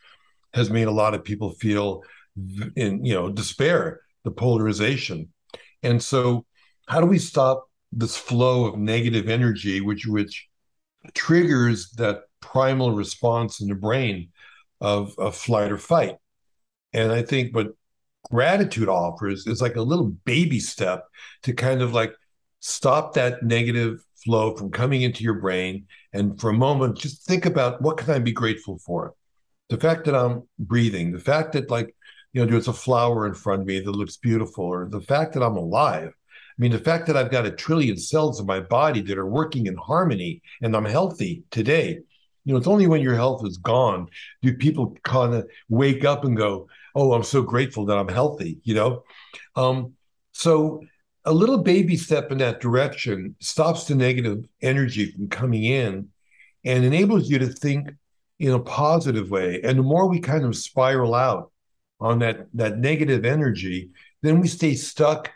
has 0.53 0.69
made 0.69 0.89
a 0.89 0.99
lot 1.03 1.15
of 1.15 1.25
people 1.25 1.51
feel 1.53 2.03
in 2.77 3.03
you 3.03 3.15
know 3.15 3.31
despair 3.31 4.01
the 4.25 4.31
polarization 4.31 5.29
and 5.83 6.03
so 6.03 6.45
how 6.87 7.01
do 7.01 7.07
we 7.07 7.19
stop 7.19 7.65
this 7.93 8.17
flow 8.17 8.67
of 8.67 8.77
negative 8.77 9.29
energy 9.29 9.81
which 9.81 10.05
which 10.07 10.49
triggers 11.15 11.91
that 11.93 12.23
primal 12.41 12.93
response 12.93 13.61
in 13.61 13.69
the 13.69 13.75
brain 13.75 14.29
of, 14.81 15.15
of 15.19 15.37
flight 15.37 15.71
or 15.71 15.79
fight 15.79 16.17
and 16.93 17.13
i 17.13 17.23
think 17.23 17.55
what 17.55 17.75
gratitude 18.31 18.89
offers 18.89 19.47
is 19.47 19.61
like 19.61 19.77
a 19.77 19.83
little 19.83 20.11
baby 20.25 20.61
step 20.61 21.07
to 21.43 21.53
kind 21.53 21.83
of 21.83 21.93
like 21.93 22.15
stop 22.61 23.15
that 23.15 23.43
negative 23.43 24.05
flow 24.25 24.57
from 24.57 24.71
coming 24.71 25.03
into 25.03 25.25
your 25.25 25.35
brain. 25.35 25.87
And 26.13 26.41
for 26.41 26.51
a 26.51 26.55
moment, 26.55 26.99
just 26.99 27.25
think 27.25 27.47
about 27.47 27.83
what 27.83 27.97
can 27.97 28.11
I 28.11 28.19
be 28.19 28.33
grateful 28.33 28.79
for? 28.79 29.15
The 29.69 29.79
fact 29.79 30.05
that 30.05 30.15
I'm 30.15 30.45
breathing, 30.59 31.13
the 31.13 31.19
fact 31.19 31.53
that, 31.53 31.71
like, 31.71 31.95
you 32.33 32.41
know, 32.41 32.51
there's 32.51 32.69
a 32.69 32.73
flower 32.73 33.27
in 33.27 33.35
front 33.35 33.63
of 33.63 33.67
me 33.67 33.81
that 33.81 33.91
looks 33.91 34.17
beautiful, 34.17 34.65
or 34.65 34.89
the 34.89 35.01
fact 35.01 35.35
that 35.35 35.43
I'm 35.43 35.57
alive. 35.57 36.15
I 36.59 36.63
mean, 36.63 36.73
the 36.73 36.79
fact 36.79 37.07
that 37.07 37.17
I've 37.17 37.31
got 37.31 37.47
a 37.47 37.51
trillion 37.51 37.97
cells 37.97 38.39
in 38.39 38.47
my 38.47 38.61
body 38.61 39.01
that 39.03 39.19
are 39.19 39.27
working 39.27 39.67
in 39.67 39.77
harmony 39.77 40.43
and 40.61 40.77
I'm 40.77 40.85
healthy 40.85 41.45
today. 41.51 41.99
You 42.45 42.53
know, 42.53 42.59
it's 42.59 42.67
only 42.67 42.87
when 42.87 43.03
your 43.03 43.15
health 43.15 43.47
is 43.47 43.57
gone 43.57 44.09
do 44.43 44.55
people 44.57 44.97
kind 45.05 45.35
of 45.35 45.49
wake 45.69 46.05
up 46.05 46.25
and 46.25 46.37
go, 46.37 46.69
"Oh, 46.95 47.13
I'm 47.13 47.23
so 47.23 47.43
grateful 47.43 47.87
that 47.87 47.97
I'm 47.97 48.09
healthy." 48.09 48.59
You 48.65 48.75
know, 48.75 49.05
um, 49.55 49.93
so 50.33 50.83
a 51.25 51.33
little 51.33 51.59
baby 51.59 51.97
step 51.97 52.33
in 52.33 52.39
that 52.39 52.61
direction 52.61 53.37
stops 53.41 53.85
the 53.85 53.95
negative 53.95 54.45
energy 54.61 55.13
from 55.13 55.29
coming 55.29 55.65
in 55.65 56.09
and 56.65 56.85
enables 56.85 57.29
you 57.29 57.39
to 57.39 57.47
think 57.47 57.91
in 58.39 58.53
a 58.53 58.59
positive 58.59 59.31
way. 59.31 59.61
And 59.63 59.79
the 59.79 59.85
more 59.85 60.09
we 60.09 60.21
kind 60.21 60.45
of 60.45 60.57
spiral 60.57 61.15
out 61.15 61.53
on 62.01 62.19
that, 62.21 62.47
that 62.55 62.79
negative 62.79 63.25
energy, 63.25 63.91
then 64.23 64.41
we 64.41 64.49
stay 64.49 64.75
stuck 64.75 65.31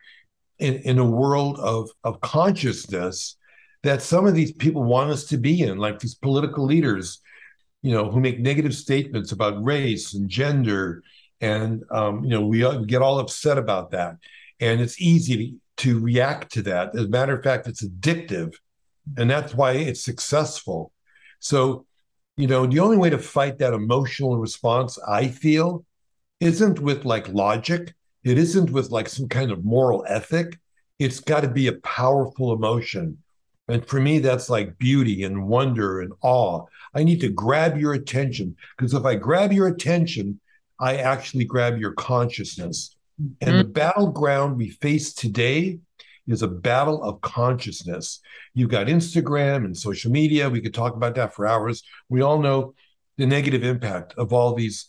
in, 0.58 0.74
in 0.76 0.98
a 0.98 1.04
world 1.04 1.58
of, 1.58 1.90
of 2.04 2.20
consciousness 2.20 3.36
that 3.82 4.02
some 4.02 4.26
of 4.26 4.34
these 4.34 4.52
people 4.52 4.82
want 4.82 5.10
us 5.10 5.24
to 5.26 5.38
be 5.38 5.62
in, 5.62 5.78
like 5.78 5.98
these 5.98 6.14
political 6.14 6.64
leaders, 6.64 7.20
you 7.82 7.92
know, 7.92 8.10
who 8.10 8.20
make 8.20 8.40
negative 8.40 8.74
statements 8.74 9.32
about 9.32 9.64
race 9.64 10.14
and 10.14 10.28
gender. 10.28 11.02
And, 11.40 11.84
um, 11.90 12.24
you 12.24 12.30
know, 12.30 12.46
we 12.46 12.86
get 12.86 13.02
all 13.02 13.18
upset 13.18 13.58
about 13.58 13.90
that. 13.92 14.16
And 14.58 14.80
it's 14.80 15.00
easy 15.00 15.56
to 15.78 16.00
react 16.00 16.52
to 16.54 16.62
that. 16.62 16.96
As 16.96 17.04
a 17.04 17.08
matter 17.08 17.36
of 17.36 17.44
fact, 17.44 17.68
it's 17.68 17.84
addictive, 17.84 18.54
and 19.16 19.30
that's 19.30 19.54
why 19.54 19.72
it's 19.72 20.02
successful. 20.02 20.90
So, 21.38 21.84
you 22.36 22.46
know, 22.46 22.66
the 22.66 22.80
only 22.80 22.96
way 22.96 23.10
to 23.10 23.18
fight 23.18 23.58
that 23.58 23.74
emotional 23.74 24.38
response, 24.38 24.98
I 25.06 25.28
feel, 25.28 25.84
isn't 26.40 26.80
with 26.80 27.04
like 27.04 27.28
logic. 27.28 27.94
It 28.26 28.38
isn't 28.38 28.70
with 28.70 28.90
like 28.90 29.08
some 29.08 29.28
kind 29.28 29.52
of 29.52 29.64
moral 29.64 30.04
ethic. 30.08 30.58
It's 30.98 31.20
got 31.20 31.40
to 31.42 31.48
be 31.48 31.68
a 31.68 31.74
powerful 31.80 32.52
emotion. 32.52 33.18
And 33.68 33.86
for 33.86 34.00
me, 34.00 34.18
that's 34.18 34.50
like 34.50 34.78
beauty 34.78 35.22
and 35.22 35.46
wonder 35.46 36.00
and 36.00 36.12
awe. 36.22 36.64
I 36.92 37.04
need 37.04 37.20
to 37.20 37.28
grab 37.28 37.78
your 37.78 37.94
attention 37.94 38.56
because 38.76 38.94
if 38.94 39.04
I 39.04 39.14
grab 39.14 39.52
your 39.52 39.68
attention, 39.68 40.40
I 40.80 40.96
actually 40.96 41.44
grab 41.44 41.78
your 41.78 41.92
consciousness. 41.92 42.96
And 43.18 43.36
mm-hmm. 43.40 43.58
the 43.58 43.64
battleground 43.64 44.56
we 44.56 44.70
face 44.70 45.14
today 45.14 45.78
is 46.26 46.42
a 46.42 46.48
battle 46.48 47.04
of 47.04 47.20
consciousness. 47.20 48.20
You've 48.54 48.70
got 48.70 48.88
Instagram 48.88 49.64
and 49.64 49.76
social 49.76 50.10
media. 50.10 50.50
We 50.50 50.60
could 50.60 50.74
talk 50.74 50.96
about 50.96 51.14
that 51.14 51.32
for 51.32 51.46
hours. 51.46 51.84
We 52.08 52.22
all 52.22 52.40
know 52.40 52.74
the 53.18 53.26
negative 53.26 53.62
impact 53.62 54.14
of 54.18 54.32
all 54.32 54.54
these 54.54 54.86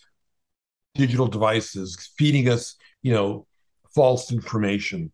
digital 0.95 1.27
devices 1.27 2.09
feeding 2.17 2.49
us, 2.49 2.75
you 3.07 3.13
know, 3.13 3.47
false 3.95 4.33
information 4.33 5.11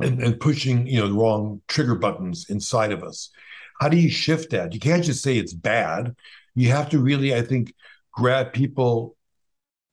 and, 0.00 0.20
and 0.20 0.40
pushing, 0.40 0.88
you 0.88 0.98
know, 0.98 1.06
the 1.06 1.14
wrong 1.14 1.62
trigger 1.68 1.94
buttons 1.94 2.46
inside 2.50 2.90
of 2.90 3.04
us. 3.04 3.30
How 3.80 3.88
do 3.88 3.96
you 3.96 4.10
shift 4.10 4.50
that? 4.50 4.74
You 4.74 4.80
can't 4.80 5.04
just 5.04 5.22
say 5.22 5.36
it's 5.36 5.54
bad. 5.54 6.16
You 6.56 6.70
have 6.70 6.90
to 6.90 6.98
really, 6.98 7.32
I 7.32 7.42
think, 7.42 7.74
grab 8.12 8.52
people 8.52 9.16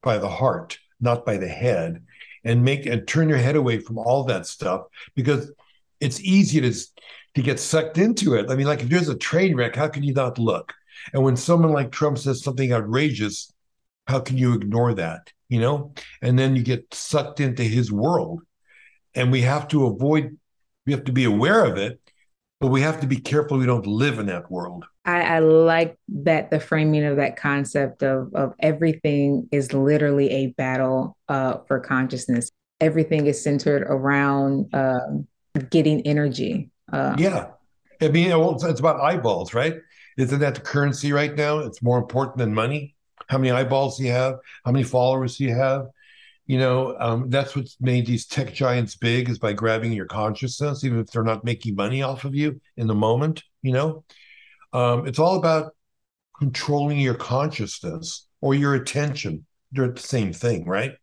by 0.02 0.18
the 0.18 0.28
heart, 0.28 0.80
not 1.00 1.24
by 1.24 1.38
the 1.38 1.48
head, 1.48 2.04
and 2.44 2.66
make 2.66 2.88
and 2.88 3.08
turn 3.08 3.30
your 3.30 3.38
head 3.38 3.56
away 3.56 3.78
from 3.80 4.00
all 4.00 4.24
that 4.24 4.48
stuff 4.48 4.88
because 5.16 5.52
it's 6.00 6.20
easy 6.22 6.62
to 6.62 6.74
to 7.36 7.42
get 7.44 7.60
sucked 7.60 8.00
into 8.00 8.34
it. 8.34 8.50
I 8.50 8.56
mean, 8.56 8.66
like 8.66 8.82
if 8.82 8.90
there's 8.90 9.10
a 9.10 9.18
train 9.18 9.56
wreck, 9.56 9.76
how 9.76 9.88
can 9.88 10.02
you 10.02 10.14
not 10.14 10.40
look? 10.40 10.74
And 11.14 11.24
when 11.24 11.38
someone 11.38 11.74
like 11.74 11.92
Trump 11.92 12.18
says 12.18 12.44
something 12.44 12.74
outrageous, 12.74 13.54
how 14.10 14.20
can 14.20 14.38
you 14.38 14.54
ignore 14.54 14.94
that? 14.96 15.32
You 15.50 15.60
know, 15.60 15.94
and 16.22 16.38
then 16.38 16.56
you 16.56 16.64
get 16.64 16.94
sucked 16.94 17.40
into 17.40 17.64
his 17.64 17.92
world. 17.92 18.42
And 19.16 19.32
we 19.32 19.42
have 19.42 19.68
to 19.70 19.86
avoid, 19.86 20.38
we 20.86 20.94
have 20.94 21.04
to 21.06 21.12
be 21.12 21.24
aware 21.24 21.64
of 21.64 21.78
it, 21.78 22.00
but 22.60 22.68
we 22.68 22.82
have 22.82 23.00
to 23.02 23.08
be 23.08 23.18
careful 23.18 23.58
we 23.58 23.66
don't 23.66 23.86
live 23.86 24.20
in 24.20 24.26
that 24.28 24.52
world. 24.52 24.86
I, 25.06 25.22
I, 25.22 25.40
like 25.40 25.98
that 26.10 26.52
the 26.52 26.60
framing 26.60 27.04
of 27.06 27.18
that 27.18 27.36
concept 27.36 28.04
of 28.04 28.34
of 28.36 28.54
everything 28.60 29.48
is 29.52 29.74
literally 29.74 30.30
a 30.30 30.48
battle 30.48 31.18
uh, 31.28 31.58
for 31.68 31.80
consciousness. 31.80 32.52
Everything 32.80 33.26
is 33.26 33.42
centered 33.42 33.84
around 33.84 34.74
um, 34.74 35.28
getting 35.70 36.02
energy. 36.02 36.70
Uh, 36.92 37.16
yeah, 37.18 37.48
I 38.02 38.10
mean, 38.10 38.32
it's 38.32 38.80
about 38.80 39.00
eyeballs, 39.00 39.54
right? 39.54 39.78
Isn't 40.18 40.40
that 40.40 40.56
the 40.56 40.62
currency 40.62 41.12
right 41.12 41.36
now? 41.36 41.60
It's 41.60 41.82
more 41.82 41.98
important 41.98 42.38
than 42.38 42.54
money. 42.54 42.96
How 43.30 43.38
many 43.38 43.52
eyeballs 43.52 43.98
do 43.98 44.04
you 44.04 44.12
have? 44.12 44.36
How 44.66 44.72
many 44.72 44.84
followers 44.84 45.38
do 45.38 45.46
you 45.46 45.56
have? 45.56 45.86
You 46.48 46.58
know, 46.58 46.98
um, 47.00 47.30
that's 47.30 47.56
what's 47.56 47.78
made 47.80 48.08
these 48.08 48.26
tech 48.26 48.54
giants 48.54 48.96
big 48.96 49.30
is 49.30 49.38
by 49.38 49.54
grabbing 49.54 49.94
your 49.94 50.08
consciousness, 50.08 50.84
even 50.84 51.00
if 51.00 51.08
they're 51.08 51.24
not 51.24 51.44
making 51.44 51.76
money 51.76 52.02
off 52.02 52.26
of 52.26 52.34
you 52.34 52.60
in 52.76 52.88
the 52.88 52.96
moment. 52.96 53.44
You 53.62 53.74
know, 53.74 54.04
um, 54.74 55.08
it's 55.08 55.20
all 55.20 55.36
about 55.36 55.76
controlling 56.40 57.00
your 57.00 57.14
consciousness 57.14 58.28
or 58.42 58.56
your 58.56 58.74
attention. 58.74 59.46
They're 59.72 59.92
the 59.92 60.00
same 60.00 60.34
thing, 60.34 60.66
right? 60.66 60.94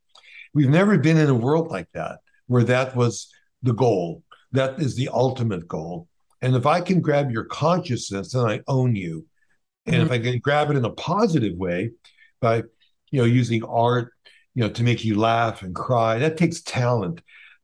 We've 0.53 0.69
never 0.69 0.99
been 0.99 1.19
in 1.19 1.29
a 1.29 1.35
world 1.35 1.71
like 1.71 1.89
that 1.95 2.19
where 2.49 2.65
that 2.65 2.97
was 2.97 3.29
the 3.63 3.75
goal. 3.75 4.25
That 4.51 4.81
is 4.81 4.97
the 4.97 5.11
ultimate 5.13 5.69
goal. 5.69 6.09
And 6.43 6.57
if 6.57 6.67
I 6.67 6.81
can 6.81 7.01
grab 7.01 7.31
your 7.31 7.45
consciousness, 7.45 8.33
then 8.33 8.47
I 8.47 8.61
own 8.67 8.97
you. 8.97 9.27
And 9.85 9.97
mm-hmm. 9.97 10.07
if 10.07 10.11
I 10.11 10.19
can 10.19 10.41
grab 10.41 10.71
it 10.71 10.77
in 10.77 10.85
a 10.85 10.91
positive 10.91 11.57
way 11.57 11.91
by, 12.41 12.63
you 13.11 13.21
know, 13.21 13.25
using 13.25 13.65
art, 13.65 14.13
you 14.55 14.63
know, 14.63 14.71
to 14.71 14.83
make 14.83 15.05
you 15.05 15.19
laugh 15.19 15.63
and 15.63 15.75
cry, 15.75 16.19
that 16.19 16.37
takes 16.37 16.61
talent. 16.63 17.21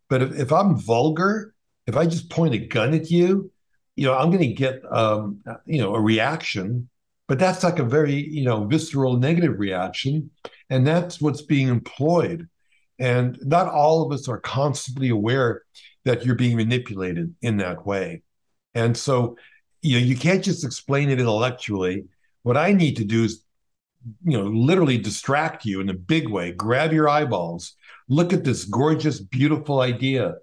But 0.08 0.22
if, 0.22 0.38
if 0.38 0.52
I'm 0.52 0.76
vulgar, 0.76 1.54
if 1.86 1.96
I 1.96 2.06
just 2.06 2.30
point 2.30 2.54
a 2.54 2.58
gun 2.58 2.94
at 2.94 3.10
you 3.10 3.50
you 3.96 4.06
know, 4.06 4.16
I'm 4.16 4.30
going 4.30 4.40
to 4.40 4.54
get, 4.54 4.82
um, 4.90 5.40
you 5.66 5.80
know, 5.80 5.94
a 5.94 6.00
reaction, 6.00 6.88
but 7.28 7.38
that's 7.38 7.62
like 7.62 7.78
a 7.78 7.84
very, 7.84 8.14
you 8.14 8.44
know, 8.44 8.64
visceral 8.64 9.16
negative 9.16 9.58
reaction. 9.58 10.30
And 10.70 10.86
that's 10.86 11.20
what's 11.20 11.42
being 11.42 11.68
employed. 11.68 12.48
And 12.98 13.38
not 13.42 13.68
all 13.68 14.02
of 14.02 14.12
us 14.12 14.28
are 14.28 14.40
constantly 14.40 15.10
aware 15.10 15.62
that 16.04 16.24
you're 16.24 16.34
being 16.34 16.56
manipulated 16.56 17.34
in 17.42 17.58
that 17.58 17.86
way. 17.86 18.22
And 18.74 18.96
so, 18.96 19.36
you 19.82 19.98
know, 19.98 20.06
you 20.06 20.16
can't 20.16 20.42
just 20.42 20.64
explain 20.64 21.10
it 21.10 21.20
intellectually. 21.20 22.04
What 22.42 22.56
I 22.56 22.72
need 22.72 22.96
to 22.96 23.04
do 23.04 23.24
is 23.24 23.44
you 24.24 24.38
know, 24.38 24.44
literally 24.44 24.98
distract 24.98 25.64
you 25.64 25.80
in 25.80 25.88
a 25.88 25.94
big 25.94 26.28
way, 26.28 26.52
grab 26.52 26.92
your 26.92 27.08
eyeballs, 27.08 27.74
look 28.08 28.32
at 28.32 28.44
this 28.44 28.64
gorgeous, 28.64 29.20
beautiful 29.20 29.80
idea. 29.80 30.34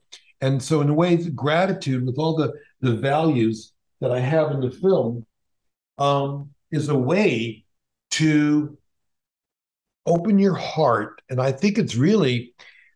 And 0.42 0.62
so, 0.62 0.82
in 0.82 0.89
a 0.89 0.94
way, 0.94 1.18
gratitude 1.18 2.06
with 2.06 2.18
all 2.18 2.36
the, 2.36 2.54
the 2.82 2.96
values 2.96 3.74
that 4.01 4.12
I 4.12 4.20
have 4.20 4.51
in 4.51 4.62
the 4.62 4.72
film 4.72 5.25
um, 5.98 6.51
is 6.72 6.89
a 6.89 6.98
way 6.98 7.66
to 8.12 8.78
open 10.06 10.39
your 10.39 10.56
heart. 10.56 11.22
And 11.30 11.42
I 11.42 11.51
think 11.51 11.78
it's 11.78 11.96
really, 11.96 12.54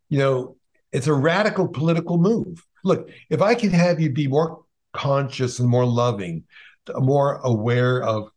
you 0.10 0.20
know, 0.20 0.56
it's 0.92 1.08
a 1.08 1.14
radical 1.14 1.68
political 1.68 2.18
move. 2.18 2.66
Look, 2.84 3.10
if 3.30 3.42
I 3.42 3.56
can 3.56 3.72
have 3.72 4.00
you 4.00 4.10
be 4.10 4.28
more 4.28 4.64
conscious 4.94 5.60
and 5.60 5.68
more 5.68 5.86
loving, 5.86 6.44
more 6.96 7.40
aware 7.44 8.04
of 8.04 8.30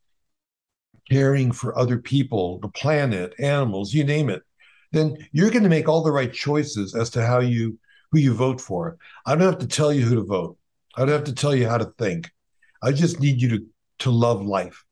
caring 1.11 1.53
for 1.53 1.79
other 1.79 1.99
people, 1.99 2.59
the 2.61 2.69
planet, 2.69 3.35
animals, 3.39 3.95
you 3.95 4.05
name 4.05 4.31
it, 4.31 4.43
then 4.93 5.17
you're 5.33 5.51
going 5.51 5.63
to 5.63 5.69
make 5.69 5.89
all 5.89 6.03
the 6.03 6.13
right 6.13 6.33
choices 6.33 6.95
as 6.95 7.11
to 7.11 7.27
how 7.27 7.41
you 7.41 7.79
who 8.13 8.19
you 8.19 8.35
vote 8.35 8.61
for. 8.61 8.97
I 9.25 9.35
don't 9.35 9.51
have 9.51 9.59
to 9.59 9.67
tell 9.67 9.93
you 9.93 10.05
who 10.05 10.15
to 10.15 10.25
vote. 10.25 10.57
I 10.97 11.01
don't 11.01 11.11
have 11.11 11.25
to 11.25 11.35
tell 11.35 11.55
you 11.55 11.69
how 11.69 11.79
to 11.79 11.93
think. 11.99 12.31
I 12.83 12.93
just 12.93 13.21
need 13.21 13.41
you 13.41 13.49
to 13.51 13.67
to 14.01 14.11
love 14.11 14.43
life. 14.45 14.85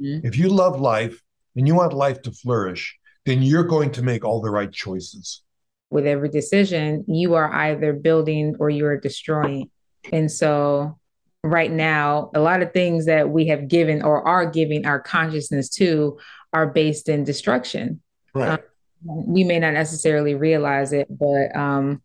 Mm-hmm. 0.00 0.26
If 0.26 0.38
you 0.38 0.48
love 0.48 0.80
life 0.80 1.22
and 1.56 1.66
you 1.66 1.74
want 1.74 1.92
life 1.92 2.22
to 2.22 2.32
flourish, 2.32 2.98
then 3.24 3.42
you're 3.42 3.64
going 3.64 3.90
to 3.92 4.02
make 4.02 4.24
all 4.24 4.40
the 4.40 4.50
right 4.50 4.70
choices. 4.70 5.42
With 5.90 6.06
every 6.06 6.28
decision, 6.28 7.04
you 7.06 7.34
are 7.34 7.52
either 7.52 7.92
building 7.92 8.56
or 8.58 8.70
you 8.70 8.86
are 8.86 8.98
destroying. 8.98 9.70
And 10.12 10.30
so 10.30 10.98
right 11.44 11.70
now, 11.70 12.30
a 12.34 12.40
lot 12.40 12.62
of 12.62 12.72
things 12.72 13.04
that 13.04 13.28
we 13.28 13.46
have 13.48 13.68
given 13.68 14.02
or 14.02 14.26
are 14.26 14.46
giving 14.46 14.86
our 14.86 14.98
consciousness 14.98 15.68
to 15.68 16.18
are 16.54 16.66
based 16.66 17.08
in 17.08 17.22
destruction. 17.22 18.00
Right. 18.34 18.58
Um, 18.58 18.58
we 19.04 19.44
may 19.44 19.58
not 19.58 19.74
necessarily 19.74 20.34
realize 20.34 20.94
it, 20.94 21.06
but 21.10 21.54
um, 21.54 22.02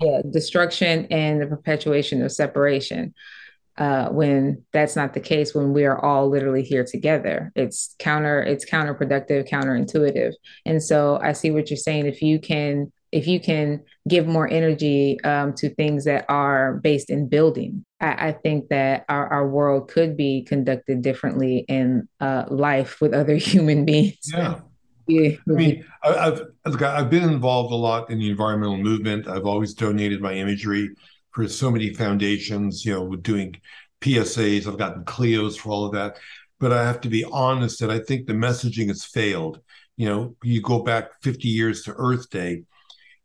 yeah, 0.00 0.22
destruction 0.28 1.06
and 1.10 1.40
the 1.40 1.46
perpetuation 1.46 2.22
of 2.22 2.32
separation. 2.32 3.14
Uh, 3.78 4.08
when 4.08 4.64
that's 4.72 4.96
not 4.96 5.12
the 5.12 5.20
case, 5.20 5.54
when 5.54 5.72
we 5.72 5.84
are 5.84 6.02
all 6.02 6.28
literally 6.28 6.62
here 6.62 6.84
together, 6.84 7.52
it's 7.54 7.94
counter, 7.98 8.42
it's 8.42 8.64
counterproductive, 8.64 9.48
counterintuitive. 9.48 10.32
And 10.64 10.82
so 10.82 11.20
I 11.22 11.32
see 11.32 11.50
what 11.50 11.70
you're 11.70 11.76
saying. 11.76 12.06
If 12.06 12.22
you 12.22 12.40
can 12.40 12.90
if 13.12 13.26
you 13.26 13.38
can 13.38 13.82
give 14.08 14.26
more 14.26 14.48
energy 14.48 15.20
um, 15.22 15.52
to 15.54 15.74
things 15.74 16.04
that 16.04 16.24
are 16.28 16.74
based 16.74 17.10
in 17.10 17.28
building, 17.28 17.84
I, 18.00 18.28
I 18.28 18.32
think 18.32 18.68
that 18.68 19.04
our, 19.08 19.26
our, 19.28 19.48
world 19.48 19.90
could 19.90 20.16
be 20.16 20.44
conducted 20.44 21.02
differently 21.02 21.64
in 21.68 22.08
uh, 22.20 22.44
life 22.48 23.00
with 23.00 23.14
other 23.14 23.36
human 23.36 23.84
beings. 23.84 24.18
Yeah. 24.32 24.60
Yeah. 25.08 25.36
I 25.48 25.52
mean, 25.52 25.84
I've 26.02 26.42
I've 26.64 27.10
been 27.10 27.22
involved 27.22 27.72
a 27.72 27.76
lot 27.76 28.10
in 28.10 28.18
the 28.18 28.28
environmental 28.28 28.76
movement. 28.76 29.28
I've 29.28 29.46
always 29.46 29.72
donated 29.72 30.20
my 30.20 30.32
imagery 30.32 30.90
for 31.30 31.46
so 31.46 31.70
many 31.70 31.94
foundations. 31.94 32.84
You 32.84 32.94
know, 32.94 33.14
doing 33.14 33.54
PSAs. 34.00 34.66
I've 34.66 34.78
gotten 34.78 35.04
Clios 35.04 35.56
for 35.56 35.70
all 35.70 35.84
of 35.84 35.92
that. 35.92 36.16
But 36.58 36.72
I 36.72 36.84
have 36.84 37.00
to 37.02 37.08
be 37.08 37.24
honest 37.24 37.78
that 37.78 37.90
I 37.90 38.00
think 38.00 38.26
the 38.26 38.32
messaging 38.32 38.88
has 38.88 39.04
failed. 39.04 39.60
You 39.96 40.08
know, 40.08 40.36
you 40.42 40.60
go 40.60 40.82
back 40.82 41.22
50 41.22 41.46
years 41.46 41.84
to 41.84 41.94
Earth 41.96 42.28
Day, 42.28 42.64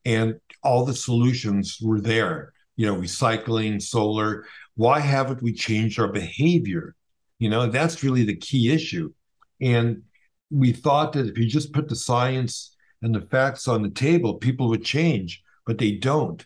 and 0.05 0.39
all 0.63 0.85
the 0.85 0.93
solutions 0.93 1.77
were 1.81 2.01
there 2.01 2.53
you 2.81 2.85
know 2.85 2.95
recycling 2.95 3.81
solar. 3.81 4.45
Why 4.75 4.99
haven't 4.99 5.43
we 5.43 5.53
changed 5.53 5.99
our 5.99 6.11
behavior? 6.11 6.95
You 7.37 7.49
know 7.49 7.67
that's 7.67 8.03
really 8.03 8.23
the 8.23 8.35
key 8.35 8.71
issue. 8.71 9.13
And 9.59 10.03
we 10.49 10.71
thought 10.71 11.13
that 11.13 11.27
if 11.27 11.37
you 11.37 11.47
just 11.47 11.73
put 11.73 11.87
the 11.87 11.95
science 11.95 12.75
and 13.03 13.13
the 13.13 13.21
facts 13.21 13.67
on 13.67 13.83
the 13.83 13.89
table 13.89 14.35
people 14.35 14.69
would 14.69 14.83
change 14.83 15.43
but 15.67 15.77
they 15.77 15.91
don't. 15.91 16.43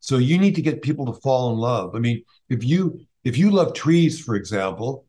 So 0.00 0.18
you 0.18 0.38
need 0.38 0.56
to 0.56 0.62
get 0.62 0.82
people 0.82 1.06
to 1.06 1.20
fall 1.20 1.52
in 1.52 1.58
love. 1.58 1.94
I 1.94 2.00
mean 2.00 2.24
if 2.48 2.64
you 2.64 3.00
if 3.24 3.36
you 3.38 3.50
love 3.50 3.72
trees 3.72 4.18
for 4.20 4.34
example 4.34 5.06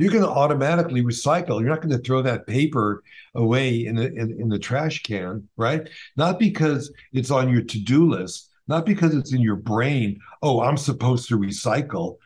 you're 0.00 0.12
going 0.12 0.24
to 0.24 0.30
automatically 0.30 1.02
recycle. 1.02 1.60
You're 1.60 1.68
not 1.68 1.82
going 1.82 1.96
to 1.96 2.02
throw 2.02 2.22
that 2.22 2.46
paper 2.46 3.02
away 3.34 3.84
in 3.84 3.96
the 3.96 4.06
in, 4.06 4.40
in 4.40 4.48
the 4.48 4.58
trash 4.58 5.02
can, 5.02 5.46
right? 5.58 5.88
Not 6.16 6.38
because 6.38 6.90
it's 7.12 7.30
on 7.30 7.50
your 7.50 7.62
to-do 7.62 8.08
list, 8.08 8.50
not 8.66 8.86
because 8.86 9.14
it's 9.14 9.34
in 9.34 9.42
your 9.42 9.56
brain. 9.56 10.18
Oh, 10.42 10.62
I'm 10.62 10.78
supposed 10.78 11.28
to 11.28 11.38
recycle. 11.38 12.16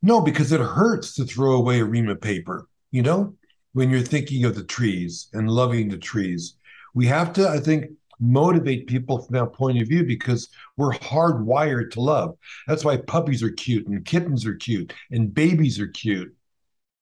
No, 0.00 0.20
because 0.20 0.52
it 0.52 0.60
hurts 0.60 1.14
to 1.14 1.24
throw 1.24 1.54
away 1.54 1.80
a 1.80 1.84
ream 1.84 2.08
of 2.08 2.20
paper. 2.20 2.68
You 2.92 3.02
know, 3.02 3.34
when 3.72 3.90
you're 3.90 4.00
thinking 4.00 4.44
of 4.44 4.54
the 4.54 4.62
trees 4.62 5.28
and 5.32 5.50
loving 5.50 5.88
the 5.88 5.98
trees, 5.98 6.54
we 6.94 7.06
have 7.06 7.32
to, 7.32 7.48
I 7.48 7.58
think, 7.58 7.86
motivate 8.20 8.86
people 8.86 9.18
from 9.18 9.34
that 9.34 9.52
point 9.52 9.82
of 9.82 9.88
view 9.88 10.04
because 10.04 10.50
we're 10.76 10.92
hardwired 10.92 11.90
to 11.92 12.00
love. 12.00 12.36
That's 12.68 12.84
why 12.84 12.98
puppies 12.98 13.42
are 13.42 13.50
cute 13.50 13.88
and 13.88 14.04
kittens 14.04 14.46
are 14.46 14.54
cute 14.54 14.92
and 15.10 15.34
babies 15.34 15.80
are 15.80 15.88
cute 15.88 16.32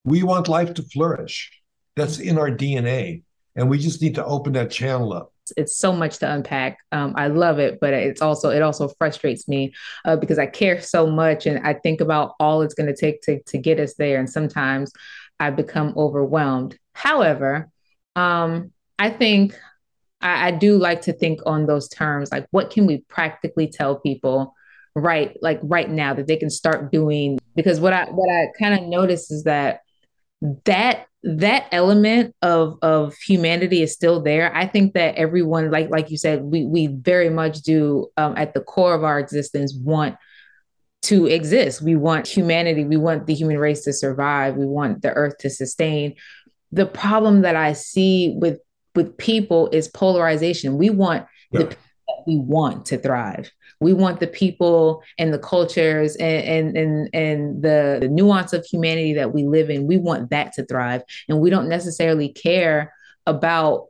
we 0.05 0.23
want 0.23 0.49
life 0.49 0.75
to 0.75 0.83
flourish. 0.83 1.51
That's 1.97 2.19
in 2.19 2.39
our 2.39 2.51
DNA. 2.51 3.23
And 3.55 3.69
we 3.69 3.79
just 3.79 4.01
need 4.01 4.15
to 4.15 4.25
open 4.25 4.55
that 4.55 4.71
channel 4.71 5.13
up. 5.13 5.33
It's 5.57 5.77
so 5.77 5.93
much 5.93 6.19
to 6.19 6.33
unpack. 6.33 6.79
Um, 6.93 7.13
I 7.17 7.27
love 7.27 7.59
it, 7.59 7.79
but 7.81 7.93
it's 7.93 8.23
also 8.23 8.49
it 8.51 8.63
also 8.63 8.89
frustrates 8.89 9.47
me 9.47 9.75
uh, 10.05 10.17
because 10.17 10.39
I 10.39 10.47
care 10.47 10.81
so 10.81 11.07
much 11.07 11.47
and 11.47 11.67
I 11.67 11.75
think 11.75 12.01
about 12.01 12.35
all 12.41 12.63
it's 12.63 12.75
going 12.75 12.87
to 12.87 12.97
take 12.97 13.21
to 13.23 13.43
to 13.43 13.59
get 13.59 13.79
us 13.79 13.95
there. 13.95 14.19
And 14.19 14.31
sometimes 14.31 14.93
I 15.39 15.51
become 15.51 15.93
overwhelmed. 15.97 16.79
However, 16.95 17.69
um, 18.17 18.73
I 18.99 19.11
think 19.11 19.59
I, 20.23 20.49
I 20.49 20.51
do 20.53 20.79
like 20.79 21.03
to 21.03 21.13
think 21.13 21.41
on 21.45 21.67
those 21.67 21.89
terms, 21.89 22.31
like 22.33 22.47
what 22.51 22.71
can 22.71 22.87
we 22.87 22.99
practically 23.09 23.69
tell 23.69 23.97
people 23.97 24.55
right, 24.95 25.37
like 25.43 25.61
right 25.63 25.91
now 25.91 26.15
that 26.15 26.27
they 26.27 26.37
can 26.37 26.51
start 26.51 26.93
doing? 26.93 27.39
Because 27.57 27.81
what 27.81 27.93
I 27.93 28.05
what 28.05 28.31
I 28.31 28.47
kind 28.59 28.75
of 28.81 28.89
notice 28.89 29.31
is 29.31 29.45
that 29.45 29.81
that 30.65 31.07
that 31.25 31.67
element 31.71 32.35
of 32.43 32.79
of 32.83 33.17
humanity 33.17 33.83
is 33.83 33.93
still 33.93 34.21
there. 34.21 34.55
I 34.55 34.67
think 34.67 34.95
that 34.95 35.15
everyone 35.15 35.71
like 35.71 35.89
like 35.89 36.11
you 36.11 36.17
said 36.17 36.43
we 36.43 36.65
we 36.65 36.89
very 36.89 37.31
much 37.31 37.61
do 37.61 38.09
um, 38.17 38.37
at 38.37 38.53
the 38.53 38.61
core 38.61 38.95
of 38.95 39.05
our 39.05 39.21
existence 39.21 39.75
want 39.75 40.17
to 41.03 41.27
exist. 41.27 41.81
We 41.81 41.97
want 41.97 42.27
humanity. 42.27 42.85
We 42.85 42.97
want 42.97 43.27
the 43.27 43.35
human 43.35 43.59
race 43.59 43.85
to 43.85 43.93
survive. 43.93 44.57
We 44.57 44.67
want 44.67 45.03
the 45.03 45.13
earth 45.13 45.39
to 45.39 45.51
sustain. 45.51 46.15
The 46.73 46.87
problem 46.87 47.43
that 47.43 47.55
i 47.55 47.73
see 47.73 48.35
with 48.37 48.59
with 48.95 49.17
people 49.17 49.69
is 49.71 49.89
polarization. 49.89 50.77
We 50.77 50.91
want 50.91 51.27
yeah. 51.53 51.65
the 51.65 51.77
we 52.27 52.37
want 52.37 52.87
to 52.87 52.99
thrive 52.99 53.51
we 53.83 53.93
want 53.93 54.21
the 54.21 54.27
people 54.27 55.03
and 55.19 55.33
the 55.33 55.39
cultures 55.39 56.17
and 56.17 56.45
and 56.45 56.77
and, 56.77 57.11
and 57.13 57.63
the, 57.63 57.99
the 58.01 58.09
nuance 58.09 58.53
of 58.53 58.65
humanity 58.65 59.15
that 59.15 59.33
we 59.33 59.45
live 59.45 59.71
in 59.71 59.87
we 59.87 59.97
want 59.97 60.31
that 60.31 60.53
to 60.55 60.65
thrive. 60.65 61.03
And 61.29 61.41
we 61.41 61.51
don't 61.51 61.69
necessarily 61.69 62.29
care 62.29 62.93
about 63.27 63.89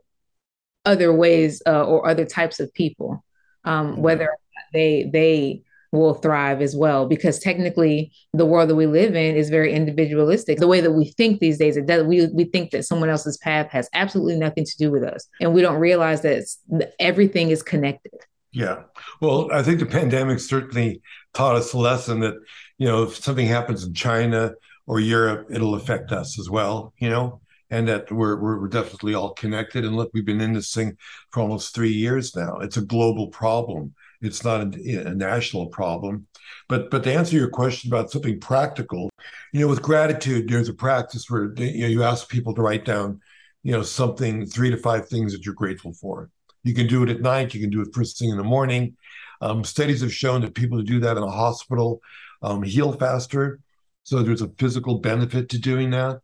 other 0.85 1.13
ways 1.13 1.61
uh, 1.65 1.85
or 1.85 2.07
other 2.07 2.25
types 2.25 2.59
of 2.59 2.73
people 2.73 3.23
um, 3.63 3.93
mm-hmm. 3.93 4.01
whether 4.01 4.29
they 4.73 5.09
they 5.11 5.63
will 5.91 6.15
thrive 6.15 6.59
as 6.59 6.75
well. 6.75 7.07
Because 7.07 7.37
technically 7.37 8.11
the 8.33 8.47
world 8.47 8.69
that 8.69 8.75
we 8.75 8.87
live 8.87 9.15
in 9.15 9.35
is 9.35 9.51
very 9.51 9.73
individualistic. 9.73 10.57
The 10.57 10.67
way 10.67 10.81
that 10.81 10.91
we 10.91 11.05
think 11.11 11.39
these 11.39 11.59
days 11.59 11.77
it 11.77 11.85
does 11.85 12.03
we, 12.03 12.27
we 12.27 12.45
think 12.45 12.71
that 12.71 12.85
someone 12.85 13.09
else's 13.09 13.37
path 13.37 13.69
has 13.71 13.89
absolutely 13.93 14.37
nothing 14.37 14.65
to 14.65 14.77
do 14.77 14.91
with 14.91 15.03
us. 15.03 15.27
And 15.39 15.53
we 15.53 15.61
don't 15.61 15.79
realize 15.79 16.21
that 16.21 16.93
everything 16.99 17.51
is 17.51 17.61
connected 17.61 18.13
yeah. 18.53 18.83
Well, 19.19 19.49
I 19.51 19.63
think 19.63 19.79
the 19.79 19.85
pandemic 19.85 20.39
certainly 20.39 21.01
taught 21.33 21.55
us 21.55 21.73
a 21.73 21.77
lesson 21.77 22.19
that, 22.19 22.35
you 22.77 22.87
know, 22.87 23.03
if 23.03 23.15
something 23.15 23.47
happens 23.47 23.83
in 23.83 23.93
China 23.95 24.53
or 24.85 24.99
Europe, 24.99 25.47
it'll 25.49 25.75
affect 25.75 26.11
us 26.11 26.39
as 26.39 26.49
well, 26.49 26.93
you 26.99 27.09
know, 27.09 27.41
and 27.71 27.87
that 27.87 28.11
we're, 28.11 28.39
we're 28.39 28.67
definitely 28.67 29.15
all 29.15 29.33
connected. 29.33 29.83
And 29.83 29.95
look, 29.95 30.11
we've 30.13 30.25
been 30.25 30.39
in 30.39 30.53
this 30.53 30.71
thing 30.71 30.97
for 31.31 31.41
almost 31.41 31.73
three 31.73 31.91
years 31.91 32.35
now. 32.35 32.57
It's 32.59 32.77
a 32.77 32.81
global 32.81 33.27
problem. 33.27 33.95
It's 34.21 34.43
not 34.43 34.75
a, 34.75 35.07
a 35.07 35.15
national 35.15 35.67
problem. 35.67 36.27
But 36.69 36.91
but 36.91 37.03
to 37.03 37.13
answer 37.13 37.35
your 37.35 37.49
question 37.49 37.91
about 37.91 38.11
something 38.11 38.39
practical, 38.39 39.09
you 39.51 39.61
know, 39.61 39.67
with 39.67 39.81
gratitude, 39.81 40.47
there's 40.47 40.69
a 40.69 40.73
practice 40.73 41.29
where 41.29 41.53
you 41.57 41.81
know 41.81 41.87
you 41.87 42.03
ask 42.03 42.29
people 42.29 42.53
to 42.53 42.61
write 42.61 42.85
down, 42.85 43.19
you 43.63 43.71
know, 43.73 43.81
something 43.81 44.45
three 44.45 44.69
to 44.69 44.77
five 44.77 45.09
things 45.09 45.33
that 45.33 45.45
you're 45.45 45.55
grateful 45.55 45.93
for 45.93 46.29
you 46.63 46.73
can 46.73 46.87
do 46.87 47.03
it 47.03 47.09
at 47.09 47.21
night. 47.21 47.53
You 47.53 47.61
can 47.61 47.69
do 47.69 47.81
it 47.81 47.93
first 47.93 48.17
thing 48.17 48.29
in 48.29 48.37
the 48.37 48.43
morning. 48.43 48.95
Um, 49.41 49.63
studies 49.63 50.01
have 50.01 50.13
shown 50.13 50.41
that 50.41 50.55
people 50.55 50.77
who 50.77 50.83
do 50.83 50.99
that 51.01 51.17
in 51.17 51.23
a 51.23 51.29
hospital 51.29 52.01
um, 52.41 52.63
heal 52.63 52.93
faster. 52.93 53.59
So 54.03 54.21
there's 54.21 54.41
a 54.41 54.51
physical 54.57 54.99
benefit 54.99 55.49
to 55.49 55.59
doing 55.59 55.89
that. 55.91 56.21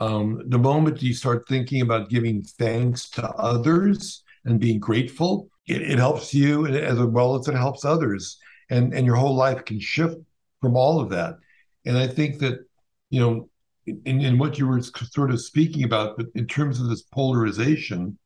Um, 0.00 0.42
the 0.46 0.58
moment 0.58 1.02
you 1.02 1.14
start 1.14 1.46
thinking 1.48 1.82
about 1.82 2.10
giving 2.10 2.42
thanks 2.42 3.08
to 3.10 3.28
others 3.30 4.22
and 4.44 4.58
being 4.58 4.80
grateful, 4.80 5.48
it, 5.66 5.82
it 5.82 5.98
helps 5.98 6.34
you 6.34 6.66
as 6.66 6.98
well 6.98 7.36
as 7.36 7.46
it 7.48 7.54
helps 7.54 7.84
others. 7.84 8.38
And, 8.70 8.92
and 8.94 9.06
your 9.06 9.16
whole 9.16 9.34
life 9.34 9.64
can 9.64 9.78
shift 9.78 10.16
from 10.60 10.76
all 10.76 11.00
of 11.00 11.10
that. 11.10 11.36
And 11.84 11.96
I 11.96 12.06
think 12.06 12.38
that, 12.38 12.60
you 13.10 13.20
know, 13.20 13.48
in, 13.86 14.20
in 14.20 14.38
what 14.38 14.58
you 14.58 14.66
were 14.66 14.80
sort 14.80 15.30
of 15.30 15.40
speaking 15.40 15.84
about, 15.84 16.16
but 16.16 16.26
in 16.34 16.46
terms 16.46 16.80
of 16.80 16.88
this 16.88 17.02
polarization, 17.02 18.18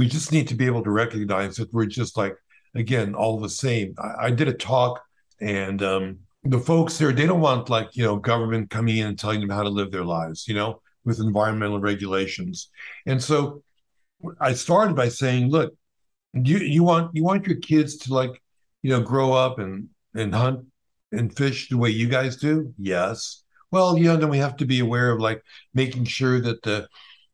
we 0.00 0.06
just 0.06 0.32
need 0.32 0.48
to 0.48 0.54
be 0.54 0.64
able 0.64 0.82
to 0.82 0.90
recognize 0.90 1.56
that 1.56 1.70
we're 1.74 1.84
just 1.84 2.16
like 2.16 2.34
again 2.74 3.14
all 3.14 3.38
the 3.38 3.50
same. 3.50 3.94
I, 3.98 4.28
I 4.28 4.30
did 4.30 4.48
a 4.48 4.54
talk, 4.54 5.02
and 5.42 5.82
um, 5.82 6.20
the 6.42 6.58
folks 6.58 6.96
there 6.96 7.12
they 7.12 7.26
don't 7.26 7.42
want 7.42 7.68
like 7.68 7.94
you 7.94 8.04
know 8.04 8.16
government 8.16 8.70
coming 8.70 8.96
in 8.96 9.08
and 9.08 9.18
telling 9.18 9.40
them 9.40 9.50
how 9.50 9.62
to 9.62 9.68
live 9.68 9.92
their 9.92 10.06
lives, 10.06 10.48
you 10.48 10.54
know, 10.54 10.80
with 11.04 11.20
environmental 11.20 11.80
regulations. 11.80 12.70
And 13.04 13.22
so 13.22 13.62
I 14.40 14.54
started 14.54 14.96
by 14.96 15.10
saying, 15.10 15.50
look, 15.50 15.74
you 16.32 16.56
you 16.56 16.82
want 16.82 17.14
you 17.14 17.22
want 17.22 17.46
your 17.46 17.58
kids 17.58 17.98
to 17.98 18.14
like 18.14 18.40
you 18.80 18.88
know 18.88 19.02
grow 19.02 19.34
up 19.34 19.58
and 19.58 19.90
and 20.14 20.34
hunt 20.34 20.64
and 21.12 21.36
fish 21.36 21.68
the 21.68 21.76
way 21.76 21.90
you 21.90 22.08
guys 22.08 22.36
do? 22.36 22.72
Yes. 22.78 23.42
Well, 23.70 23.98
you 23.98 24.04
know, 24.04 24.16
then 24.16 24.30
we 24.30 24.38
have 24.38 24.56
to 24.56 24.64
be 24.64 24.80
aware 24.80 25.10
of 25.10 25.20
like 25.20 25.42
making 25.74 26.06
sure 26.06 26.40
that 26.40 26.62
the, 26.62 26.88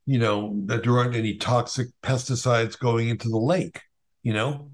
you 0.06 0.18
know, 0.18 0.54
that 0.66 0.84
there 0.84 0.96
aren't 0.96 1.16
any 1.16 1.36
toxic 1.36 1.88
pesticides 2.02 2.78
going 2.78 3.08
into 3.08 3.28
the 3.28 3.38
lake, 3.38 3.80
you 4.22 4.32
know? 4.32 4.70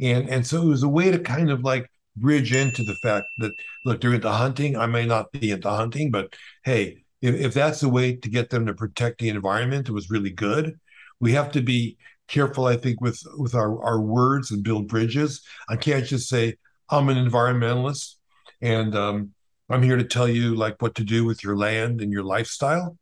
And 0.00 0.28
and 0.28 0.46
so 0.46 0.62
it 0.62 0.66
was 0.66 0.82
a 0.82 0.88
way 0.88 1.10
to 1.10 1.18
kind 1.18 1.50
of 1.50 1.62
like 1.62 1.90
bridge 2.16 2.52
into 2.54 2.84
the 2.84 2.94
fact 2.96 3.26
that 3.38 3.52
look, 3.84 4.00
they're 4.00 4.14
into 4.14 4.30
hunting. 4.30 4.76
I 4.76 4.86
may 4.86 5.06
not 5.06 5.32
be 5.32 5.50
into 5.50 5.70
hunting, 5.70 6.10
but 6.10 6.34
hey, 6.64 7.04
if, 7.22 7.34
if 7.34 7.54
that's 7.54 7.80
the 7.80 7.88
way 7.88 8.16
to 8.16 8.28
get 8.28 8.50
them 8.50 8.66
to 8.66 8.74
protect 8.74 9.20
the 9.20 9.30
environment, 9.30 9.88
it 9.88 9.92
was 9.92 10.10
really 10.10 10.30
good. 10.30 10.78
We 11.20 11.32
have 11.32 11.52
to 11.52 11.62
be 11.62 11.96
careful, 12.28 12.66
I 12.66 12.76
think, 12.76 13.00
with 13.00 13.20
with 13.36 13.54
our, 13.54 13.82
our 13.82 14.00
words 14.00 14.50
and 14.50 14.62
build 14.62 14.88
bridges. 14.88 15.42
I 15.68 15.76
can't 15.76 16.04
just 16.04 16.28
say, 16.28 16.56
I'm 16.90 17.08
an 17.08 17.16
environmentalist 17.16 18.16
and 18.60 18.94
um, 18.94 19.30
I'm 19.70 19.82
here 19.82 19.96
to 19.96 20.04
tell 20.04 20.28
you 20.28 20.54
like 20.54 20.80
what 20.82 20.96
to 20.96 21.04
do 21.04 21.24
with 21.24 21.42
your 21.42 21.56
land 21.56 22.00
and 22.00 22.12
your 22.12 22.24
lifestyle. 22.24 22.98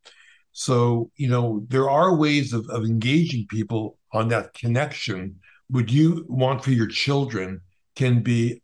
So, 0.52 1.10
you 1.16 1.28
know, 1.28 1.64
there 1.68 1.88
are 1.88 2.14
ways 2.14 2.52
of, 2.52 2.68
of 2.68 2.84
engaging 2.84 3.46
people 3.48 3.98
on 4.12 4.28
that 4.28 4.54
connection. 4.54 5.36
Would 5.70 5.90
you 5.90 6.26
want 6.28 6.62
for 6.62 6.70
your 6.70 6.86
children 6.86 7.62
can 7.96 8.22
be 8.22 8.62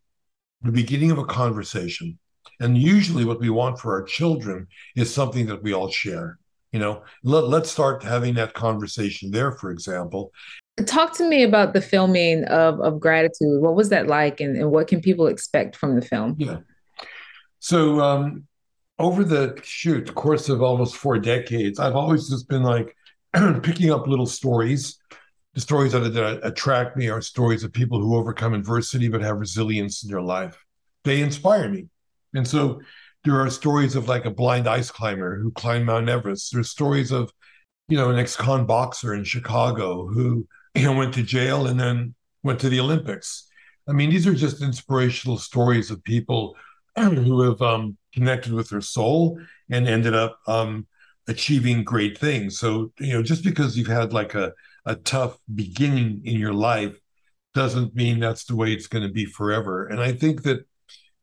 the 0.62 0.72
beginning 0.72 1.10
of 1.10 1.18
a 1.18 1.24
conversation. 1.24 2.18
And 2.60 2.76
usually 2.76 3.24
what 3.24 3.40
we 3.40 3.50
want 3.50 3.78
for 3.78 3.92
our 3.92 4.02
children 4.02 4.66
is 4.96 5.12
something 5.12 5.46
that 5.46 5.62
we 5.62 5.72
all 5.72 5.90
share. 5.90 6.38
You 6.72 6.80
know, 6.80 7.02
let, 7.22 7.44
let's 7.44 7.70
start 7.70 8.02
having 8.02 8.34
that 8.34 8.52
conversation 8.52 9.30
there, 9.30 9.52
for 9.52 9.70
example. 9.70 10.32
Talk 10.84 11.16
to 11.16 11.28
me 11.28 11.42
about 11.42 11.72
the 11.72 11.80
filming 11.80 12.44
of, 12.44 12.80
of 12.80 13.00
gratitude. 13.00 13.62
What 13.62 13.74
was 13.74 13.88
that 13.88 14.06
like 14.06 14.40
and, 14.40 14.56
and 14.56 14.70
what 14.70 14.88
can 14.88 15.00
people 15.00 15.28
expect 15.28 15.76
from 15.76 15.94
the 15.94 16.02
film? 16.02 16.36
Yeah. 16.38 16.58
So 17.60 18.00
um, 18.00 18.47
over 18.98 19.24
the 19.24 19.58
shoot 19.62 20.06
the 20.06 20.12
course 20.12 20.48
of 20.48 20.62
almost 20.62 20.96
four 20.96 21.18
decades, 21.18 21.78
I've 21.78 21.96
always 21.96 22.28
just 22.28 22.48
been 22.48 22.62
like 22.62 22.96
picking 23.62 23.90
up 23.90 24.06
little 24.06 24.26
stories. 24.26 24.98
The 25.54 25.60
stories 25.60 25.92
that, 25.92 26.00
that 26.00 26.40
attract 26.42 26.96
me 26.96 27.08
are 27.08 27.20
stories 27.20 27.64
of 27.64 27.72
people 27.72 28.00
who 28.00 28.16
overcome 28.16 28.54
adversity 28.54 29.08
but 29.08 29.22
have 29.22 29.38
resilience 29.38 30.02
in 30.02 30.10
their 30.10 30.22
life. 30.22 30.64
They 31.04 31.20
inspire 31.20 31.68
me, 31.68 31.88
and 32.34 32.46
so 32.46 32.80
there 33.24 33.40
are 33.40 33.50
stories 33.50 33.94
of 33.94 34.08
like 34.08 34.24
a 34.24 34.30
blind 34.30 34.68
ice 34.68 34.90
climber 34.90 35.38
who 35.38 35.50
climbed 35.52 35.86
Mount 35.86 36.08
Everest. 36.08 36.52
There's 36.52 36.70
stories 36.70 37.12
of 37.12 37.32
you 37.88 37.96
know 37.96 38.10
an 38.10 38.18
ex-con 38.18 38.66
boxer 38.66 39.14
in 39.14 39.24
Chicago 39.24 40.06
who 40.06 40.46
you 40.74 40.84
know 40.84 40.96
went 40.96 41.14
to 41.14 41.22
jail 41.22 41.66
and 41.66 41.78
then 41.78 42.14
went 42.42 42.60
to 42.60 42.68
the 42.68 42.80
Olympics. 42.80 43.48
I 43.88 43.92
mean, 43.92 44.10
these 44.10 44.26
are 44.26 44.34
just 44.34 44.62
inspirational 44.62 45.38
stories 45.38 45.90
of 45.90 46.04
people 46.04 46.56
who 46.96 47.42
have 47.42 47.60
um, 47.62 47.97
connected 48.14 48.52
with 48.52 48.70
their 48.70 48.80
soul 48.80 49.40
and 49.70 49.88
ended 49.88 50.14
up 50.14 50.38
um, 50.46 50.86
achieving 51.26 51.84
great 51.84 52.18
things. 52.18 52.58
So, 52.58 52.92
you 52.98 53.12
know, 53.12 53.22
just 53.22 53.44
because 53.44 53.76
you've 53.76 53.86
had 53.86 54.12
like 54.12 54.34
a, 54.34 54.52
a 54.86 54.96
tough 54.96 55.38
beginning 55.54 56.22
in 56.24 56.38
your 56.38 56.54
life 56.54 56.98
doesn't 57.54 57.94
mean 57.94 58.18
that's 58.18 58.44
the 58.44 58.56
way 58.56 58.72
it's 58.72 58.86
going 58.86 59.06
to 59.06 59.12
be 59.12 59.26
forever. 59.26 59.86
And 59.86 60.00
I 60.00 60.12
think 60.12 60.42
that 60.44 60.64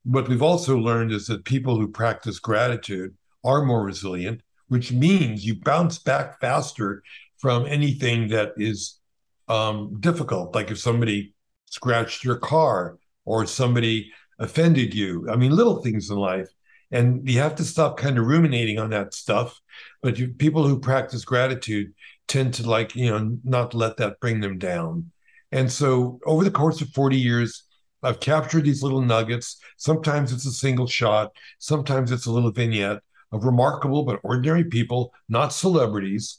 what 0.03 0.27
we've 0.27 0.41
also 0.41 0.77
learned 0.77 1.11
is 1.11 1.27
that 1.27 1.45
people 1.45 1.79
who 1.79 1.87
practice 1.87 2.39
gratitude 2.39 3.15
are 3.43 3.63
more 3.63 3.83
resilient, 3.83 4.41
which 4.67 4.91
means 4.91 5.45
you 5.45 5.59
bounce 5.61 5.99
back 5.99 6.39
faster 6.39 7.01
from 7.37 7.65
anything 7.65 8.27
that 8.29 8.53
is 8.57 8.99
um, 9.47 9.97
difficult. 9.99 10.53
Like 10.53 10.71
if 10.71 10.79
somebody 10.79 11.33
scratched 11.65 12.23
your 12.23 12.37
car 12.37 12.97
or 13.25 13.45
somebody 13.45 14.11
offended 14.39 14.93
you. 14.93 15.27
I 15.29 15.35
mean, 15.35 15.55
little 15.55 15.81
things 15.81 16.09
in 16.09 16.17
life. 16.17 16.49
And 16.95 17.29
you 17.29 17.39
have 17.39 17.55
to 17.55 17.65
stop 17.65 17.97
kind 17.97 18.17
of 18.17 18.25
ruminating 18.25 18.79
on 18.79 18.91
that 18.91 19.13
stuff. 19.13 19.59
But 20.01 20.17
you, 20.17 20.29
people 20.29 20.65
who 20.65 20.79
practice 20.79 21.25
gratitude 21.25 21.93
tend 22.29 22.53
to 22.53 22.69
like, 22.69 22.95
you 22.95 23.09
know, 23.09 23.37
not 23.43 23.73
let 23.73 23.97
that 23.97 24.21
bring 24.21 24.39
them 24.39 24.57
down. 24.57 25.11
And 25.51 25.69
so 25.69 26.21
over 26.25 26.45
the 26.45 26.51
course 26.51 26.79
of 26.79 26.87
40 26.91 27.17
years, 27.17 27.63
I've 28.01 28.21
captured 28.21 28.63
these 28.63 28.81
little 28.81 29.01
nuggets. 29.01 29.57
Sometimes 29.75 30.31
it's 30.31 30.45
a 30.45 30.53
single 30.53 30.87
shot, 30.87 31.33
sometimes 31.59 32.13
it's 32.13 32.27
a 32.27 32.31
little 32.31 32.51
vignette 32.51 33.01
of 33.33 33.43
remarkable 33.43 34.03
but 34.03 34.21
ordinary 34.23 34.63
people, 34.63 35.13
not 35.27 35.49
celebrities. 35.49 36.37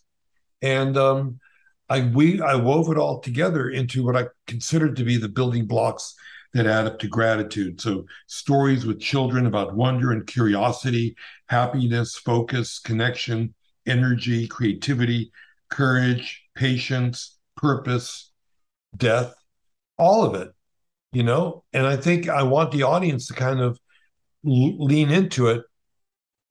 And 0.63 0.97
um, 0.97 1.39
I 1.91 2.01
we 2.01 2.41
I 2.41 2.55
wove 2.55 2.91
it 2.91 2.97
all 2.97 3.21
together 3.21 3.69
into 3.69 4.03
what 4.05 4.17
I 4.17 4.29
considered 4.47 4.97
to 4.97 5.05
be 5.05 5.19
the 5.19 5.29
building 5.29 5.67
blocks 5.67 6.15
that 6.55 6.67
add 6.67 6.87
up 6.87 6.99
to 7.01 7.09
gratitude. 7.09 7.81
So, 7.81 8.05
stories 8.27 8.87
with 8.87 9.01
children 9.01 9.47
about 9.47 9.75
wonder 9.75 10.13
and 10.13 10.27
curiosity, 10.27 11.17
happiness, 11.49 12.17
focus, 12.17 12.79
connection, 12.79 13.55
energy, 13.87 14.47
creativity, 14.47 15.31
courage, 15.71 16.43
patience, 16.55 17.39
purpose, 17.57 18.31
death, 18.97 19.35
all 19.99 20.25
of 20.25 20.35
it, 20.35 20.53
you 21.13 21.23
know? 21.23 21.65
And 21.73 21.87
I 21.87 21.97
think 21.97 22.29
I 22.29 22.43
want 22.43 22.73
the 22.73 22.83
audience 22.83 23.27
to 23.29 23.35
kind 23.35 23.61
of 23.61 23.79
lean 24.45 25.11
into 25.11 25.49
it 25.49 25.63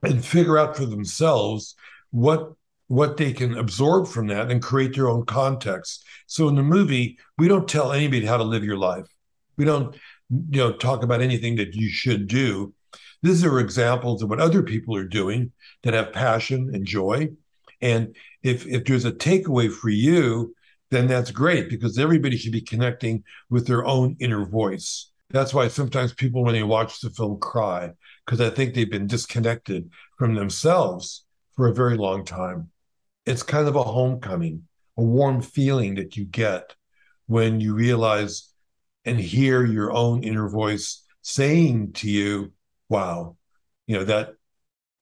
and 0.03 0.23
figure 0.23 0.57
out 0.57 0.75
for 0.75 0.85
themselves 0.85 1.75
what 2.11 2.51
what 2.87 3.17
they 3.17 3.33
can 3.33 3.57
absorb 3.57 4.07
from 4.07 4.27
that 4.27 4.51
and 4.51 4.61
create 4.61 4.93
their 4.93 5.09
own 5.09 5.25
context. 5.25 6.05
So 6.27 6.47
in 6.47 6.55
the 6.55 6.61
movie, 6.61 7.17
we 7.35 7.47
don't 7.47 7.67
tell 7.67 7.91
anybody 7.91 8.25
how 8.25 8.37
to 8.37 8.43
live 8.43 8.63
your 8.63 8.77
life. 8.77 9.07
We 9.57 9.65
don't, 9.65 9.95
you 10.29 10.59
know, 10.59 10.73
talk 10.73 11.03
about 11.03 11.21
anything 11.21 11.55
that 11.57 11.73
you 11.73 11.89
should 11.89 12.27
do. 12.27 12.73
These 13.21 13.43
are 13.43 13.59
examples 13.59 14.21
of 14.21 14.29
what 14.29 14.39
other 14.39 14.61
people 14.61 14.95
are 14.95 15.07
doing 15.07 15.51
that 15.83 15.93
have 15.93 16.13
passion 16.13 16.71
and 16.73 16.85
joy. 16.85 17.29
And 17.81 18.15
if 18.43 18.65
if 18.65 18.85
there's 18.85 19.05
a 19.05 19.11
takeaway 19.11 19.71
for 19.71 19.89
you, 19.89 20.55
then 20.91 21.07
that's 21.07 21.31
great 21.31 21.69
because 21.69 21.97
everybody 21.97 22.37
should 22.37 22.51
be 22.51 22.61
connecting 22.61 23.23
with 23.49 23.67
their 23.67 23.85
own 23.85 24.15
inner 24.19 24.45
voice. 24.45 25.11
That's 25.31 25.53
why 25.53 25.67
sometimes 25.67 26.13
people, 26.13 26.43
when 26.43 26.53
they 26.53 26.63
watch 26.63 27.01
the 27.01 27.09
film, 27.09 27.39
cry 27.39 27.91
because 28.25 28.41
I 28.41 28.49
think 28.49 28.73
they've 28.73 28.89
been 28.89 29.07
disconnected 29.07 29.89
from 30.17 30.35
themselves 30.35 31.25
for 31.55 31.67
a 31.67 31.73
very 31.73 31.97
long 31.97 32.25
time. 32.25 32.69
It's 33.25 33.43
kind 33.43 33.67
of 33.67 33.75
a 33.75 33.83
homecoming, 33.83 34.67
a 34.97 35.03
warm 35.03 35.41
feeling 35.41 35.95
that 35.95 36.15
you 36.15 36.25
get 36.25 36.75
when 37.27 37.59
you 37.59 37.73
realize 37.73 38.51
and 39.05 39.19
hear 39.19 39.65
your 39.65 39.91
own 39.91 40.23
inner 40.23 40.49
voice 40.49 41.03
saying 41.21 41.93
to 41.93 42.09
you, 42.09 42.51
wow, 42.89 43.37
you 43.87 43.97
know, 43.97 44.03
that 44.03 44.33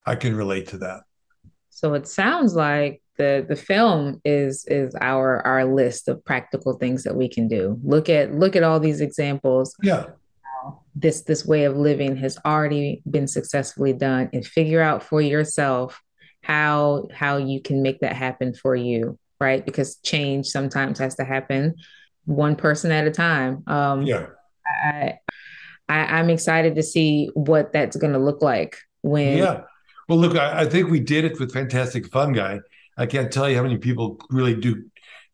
I 0.06 0.16
can 0.16 0.36
relate 0.36 0.70
to 0.70 0.78
that. 0.80 1.02
So 1.70 1.94
it 1.94 2.08
sounds 2.08 2.56
like 2.56 3.02
the 3.18 3.46
the 3.48 3.56
film 3.56 4.22
is 4.26 4.66
is 4.66 4.96
our 5.02 5.46
our 5.46 5.66
list 5.66 6.08
of 6.08 6.24
practical 6.26 6.74
things 6.74 7.04
that 7.04 7.16
we 7.16 7.30
can 7.30 7.48
do. 7.48 7.80
Look 7.84 8.10
at 8.10 8.34
look 8.34 8.56
at 8.56 8.64
all 8.64 8.80
these 8.80 9.02
examples. 9.02 9.76
Yeah. 9.82 10.08
This 10.96 11.22
this 11.22 11.46
way 11.46 11.66
of 11.66 11.76
living 11.76 12.16
has 12.18 12.38
already 12.46 13.02
been 13.10 13.28
successfully 13.28 13.94
done 13.94 14.30
and 14.34 14.46
figure 14.46 14.82
out 14.82 15.04
for 15.04 15.22
yourself 15.22 16.02
how 16.42 17.08
how 17.14 17.38
you 17.38 17.62
can 17.62 17.82
make 17.82 18.00
that 18.00 18.16
happen 18.16 18.54
for 18.54 18.76
you, 18.76 19.18
right? 19.40 19.66
Because 19.66 19.98
change 19.98 20.48
sometimes 20.48 21.00
has 21.00 21.16
to 21.16 21.24
happen 21.24 21.76
one 22.26 22.56
person 22.56 22.92
at 22.92 23.08
a 23.08 23.12
time. 23.12 23.64
Um, 23.68 24.04
yeah. 24.04 24.28
I, 24.66 25.20
I, 25.90 26.20
am 26.20 26.30
excited 26.30 26.76
to 26.76 26.84
see 26.84 27.30
what 27.34 27.74
that's 27.74 27.98
going 27.98 28.14
to 28.14 28.20
look 28.20 28.42
like 28.42 28.78
when. 29.02 29.38
Yeah. 29.38 29.62
Well, 30.08 30.18
look, 30.18 30.38
I, 30.38 30.62
I, 30.62 30.66
think 30.66 30.90
we 30.90 31.00
did 31.00 31.26
it 31.26 31.40
with 31.40 31.54
Fantastic 31.54 32.08
Fungi. 32.12 32.60
I 32.98 33.06
can't 33.06 33.32
tell 33.32 33.50
you 33.50 33.56
how 33.56 33.64
many 33.64 33.78
people 33.78 34.20
really 34.30 34.56
do 34.56 34.86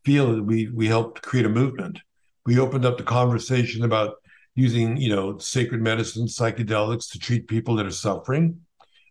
feel 0.05 0.35
that 0.35 0.43
we 0.43 0.69
we 0.69 0.87
helped 0.87 1.21
create 1.21 1.45
a 1.45 1.49
movement. 1.49 1.99
We 2.45 2.59
opened 2.59 2.85
up 2.85 2.97
the 2.97 3.03
conversation 3.03 3.83
about 3.83 4.15
using, 4.55 4.97
you 4.97 5.13
know, 5.15 5.37
sacred 5.37 5.81
medicine, 5.81 6.25
psychedelics 6.25 7.11
to 7.11 7.19
treat 7.19 7.47
people 7.47 7.75
that 7.75 7.85
are 7.85 7.91
suffering. 7.91 8.61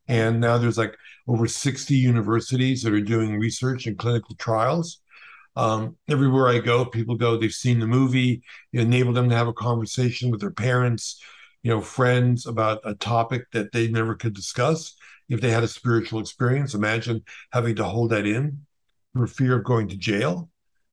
And 0.08 0.40
now 0.40 0.58
there's 0.58 0.78
like 0.78 0.96
over 1.26 1.46
60 1.46 1.94
universities 1.94 2.82
that 2.82 2.92
are 2.92 3.00
doing 3.00 3.38
research 3.38 3.86
and 3.86 3.98
clinical 3.98 4.34
trials 4.36 5.00
um, 5.58 5.96
everywhere 6.08 6.46
I 6.46 6.60
go, 6.60 6.84
people 6.84 7.16
go, 7.16 7.36
they've 7.36 7.50
seen 7.52 7.80
the 7.80 7.86
movie, 7.86 8.42
it 8.72 8.80
enabled 8.80 9.16
them 9.16 9.28
to 9.28 9.34
have 9.34 9.48
a 9.48 9.52
conversation 9.52 10.30
with 10.30 10.40
their 10.40 10.52
parents, 10.52 11.20
you 11.64 11.70
know, 11.72 11.80
friends 11.80 12.46
about 12.46 12.80
a 12.84 12.94
topic 12.94 13.42
that 13.52 13.72
they 13.72 13.88
never 13.88 14.14
could 14.14 14.34
discuss. 14.34 14.94
If 15.28 15.40
they 15.40 15.50
had 15.50 15.64
a 15.64 15.68
spiritual 15.68 16.20
experience, 16.20 16.74
imagine 16.74 17.24
having 17.52 17.74
to 17.74 17.84
hold 17.84 18.10
that 18.10 18.24
in 18.24 18.66
for 19.14 19.26
fear 19.26 19.58
of 19.58 19.64
going 19.64 19.88
to 19.88 19.96
jail. 19.96 20.48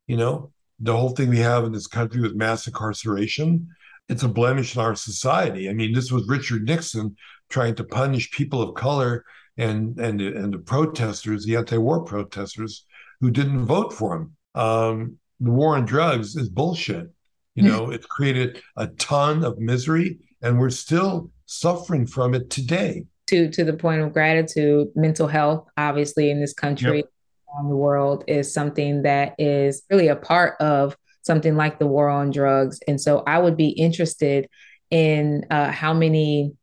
You 0.08 0.17
know, 0.17 0.51
the 0.80 0.97
whole 0.97 1.12
thing 1.12 1.30
we 1.30 1.38
have 1.38 1.63
in 1.63 1.71
this 1.71 1.86
country 1.86 2.19
with 2.19 2.34
mass 2.34 2.65
incarceration, 2.65 3.69
it's 4.10 4.23
a 4.23 4.28
blemish 4.28 4.75
in 4.75 4.82
our 4.82 4.95
society. 4.95 5.69
I 5.69 5.73
mean, 5.73 5.93
this 5.93 6.12
was 6.12 6.28
Richard 6.28 6.63
Nixon 6.63 7.15
trying 7.49 7.75
to 7.75 7.84
punish 7.84 8.32
people 8.32 8.63
of 8.63 8.73
color 8.73 9.25
and 9.58 9.99
and 9.99 10.19
and 10.19 10.51
the 10.51 10.58
protesters, 10.58 11.45
the 11.45 11.56
anti-war 11.56 12.04
protesters 12.04 12.86
who 13.21 13.30
didn't 13.30 13.67
vote 13.67 13.93
for 13.93 14.15
him. 14.15 14.34
Um, 14.55 15.17
the 15.39 15.51
war 15.51 15.75
on 15.75 15.85
drugs 15.85 16.35
is 16.35 16.49
bullshit. 16.49 17.09
You 17.55 17.63
hmm. 17.63 17.69
know, 17.69 17.91
it's 17.91 18.05
created 18.05 18.61
a 18.77 18.87
ton 18.87 19.43
of 19.43 19.59
misery, 19.59 20.19
and 20.41 20.59
we're 20.59 20.69
still 20.69 21.31
suffering 21.45 22.07
from 22.07 22.33
it 22.33 22.49
today. 22.49 23.05
To 23.27 23.49
to 23.49 23.63
the 23.63 23.73
point 23.73 24.01
of 24.01 24.13
gratitude, 24.13 24.89
mental 24.95 25.27
health, 25.27 25.67
obviously 25.77 26.29
in 26.29 26.39
this 26.39 26.53
country, 26.53 26.97
yep. 26.97 27.05
around 27.53 27.69
the 27.69 27.75
world, 27.75 28.23
is 28.27 28.53
something 28.53 29.03
that 29.03 29.35
is 29.39 29.83
really 29.89 30.07
a 30.07 30.15
part 30.15 30.59
of 30.59 30.95
something 31.23 31.55
like 31.55 31.79
the 31.79 31.87
war 31.87 32.09
on 32.09 32.29
drugs. 32.29 32.79
And 32.87 32.99
so, 33.01 33.23
I 33.25 33.39
would 33.39 33.57
be 33.57 33.69
interested 33.69 34.47
in 34.91 35.45
uh, 35.49 35.71
how 35.71 35.93
many 35.93 36.53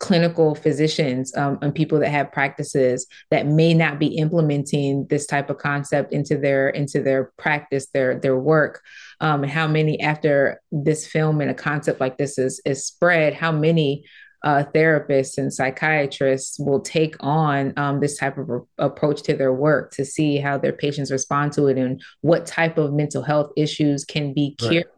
clinical 0.00 0.54
physicians 0.54 1.34
um, 1.36 1.58
and 1.62 1.74
people 1.74 1.98
that 1.98 2.10
have 2.10 2.32
practices 2.32 3.06
that 3.30 3.46
may 3.46 3.74
not 3.74 3.98
be 3.98 4.06
implementing 4.16 5.06
this 5.08 5.26
type 5.26 5.50
of 5.50 5.58
concept 5.58 6.12
into 6.12 6.36
their 6.36 6.68
into 6.70 7.02
their 7.02 7.32
practice 7.36 7.88
their 7.94 8.18
their 8.18 8.38
work 8.38 8.82
um, 9.20 9.42
and 9.42 9.52
how 9.52 9.66
many 9.66 10.00
after 10.00 10.60
this 10.70 11.06
film 11.06 11.40
and 11.40 11.50
a 11.50 11.54
concept 11.54 12.00
like 12.00 12.18
this 12.18 12.38
is 12.38 12.60
is 12.64 12.84
spread 12.84 13.34
how 13.34 13.52
many 13.52 14.04
uh, 14.44 14.64
therapists 14.72 15.36
and 15.36 15.52
psychiatrists 15.52 16.58
will 16.60 16.80
take 16.80 17.16
on 17.20 17.72
um, 17.76 17.98
this 17.98 18.16
type 18.16 18.38
of 18.38 18.48
re- 18.48 18.60
approach 18.78 19.22
to 19.22 19.34
their 19.34 19.52
work 19.52 19.90
to 19.90 20.04
see 20.04 20.36
how 20.36 20.56
their 20.56 20.72
patients 20.72 21.10
respond 21.10 21.52
to 21.52 21.66
it 21.66 21.76
and 21.76 22.00
what 22.20 22.46
type 22.46 22.78
of 22.78 22.92
mental 22.92 23.22
health 23.22 23.50
issues 23.56 24.04
can 24.04 24.32
be 24.32 24.54
cured 24.60 24.86
right. 24.86 24.94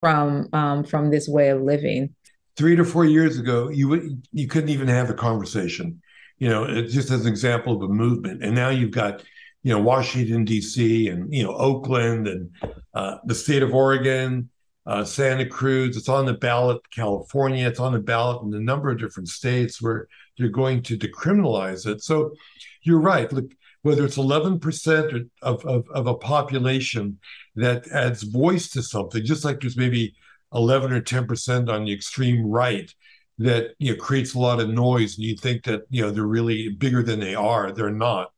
from 0.00 0.48
um, 0.52 0.84
from 0.84 1.10
this 1.10 1.28
way 1.28 1.48
of 1.48 1.62
living 1.62 2.14
three 2.56 2.76
to 2.76 2.84
four 2.84 3.04
years 3.04 3.38
ago, 3.38 3.68
you 3.68 3.88
would 3.88 4.26
you 4.32 4.48
couldn't 4.48 4.70
even 4.70 4.88
have 4.88 5.10
a 5.10 5.14
conversation. 5.14 6.00
You 6.38 6.50
know, 6.50 6.82
just 6.82 7.10
as 7.10 7.22
an 7.22 7.28
example 7.28 7.76
of 7.76 7.90
a 7.90 7.92
movement. 7.92 8.44
And 8.44 8.54
now 8.54 8.68
you've 8.68 8.90
got, 8.90 9.22
you 9.62 9.72
know, 9.72 9.80
Washington 9.80 10.44
D.C. 10.44 11.08
and 11.08 11.32
you 11.32 11.42
know 11.42 11.54
Oakland 11.54 12.28
and 12.28 12.50
uh, 12.92 13.16
the 13.24 13.34
state 13.34 13.62
of 13.62 13.74
Oregon, 13.74 14.50
uh, 14.84 15.04
Santa 15.04 15.46
Cruz. 15.46 15.96
It's 15.96 16.10
on 16.10 16.26
the 16.26 16.34
ballot. 16.34 16.82
California. 16.90 17.66
It's 17.66 17.80
on 17.80 17.92
the 17.92 18.00
ballot 18.00 18.42
in 18.42 18.52
a 18.52 18.60
number 18.60 18.90
of 18.90 18.98
different 18.98 19.28
states 19.28 19.80
where 19.80 20.08
they're 20.36 20.48
going 20.48 20.82
to 20.82 20.98
decriminalize 20.98 21.86
it. 21.86 22.02
So 22.02 22.34
you're 22.82 23.00
right. 23.00 23.32
Look, 23.32 23.52
whether 23.82 24.04
it's 24.04 24.18
11% 24.18 25.28
of, 25.42 25.64
of, 25.64 25.86
of 25.90 26.06
a 26.06 26.14
population 26.14 27.18
that 27.54 27.86
adds 27.92 28.24
voice 28.24 28.68
to 28.70 28.82
something, 28.82 29.24
just 29.24 29.44
like 29.44 29.60
there's 29.60 29.76
maybe 29.76 30.14
11 30.52 30.92
or 30.92 31.00
10% 31.00 31.68
on 31.68 31.84
the 31.84 31.92
extreme 31.92 32.46
right 32.46 32.92
that 33.38 33.74
you 33.78 33.92
know 33.92 34.00
creates 34.00 34.34
a 34.34 34.38
lot 34.38 34.60
of 34.60 34.70
noise 34.70 35.16
and 35.16 35.24
you 35.24 35.36
think 35.36 35.64
that 35.64 35.82
you 35.90 36.02
know 36.02 36.10
they're 36.10 36.24
really 36.24 36.70
bigger 36.70 37.02
than 37.02 37.20
they 37.20 37.34
are. 37.34 37.72
They're 37.72 37.90
not. 37.90 38.30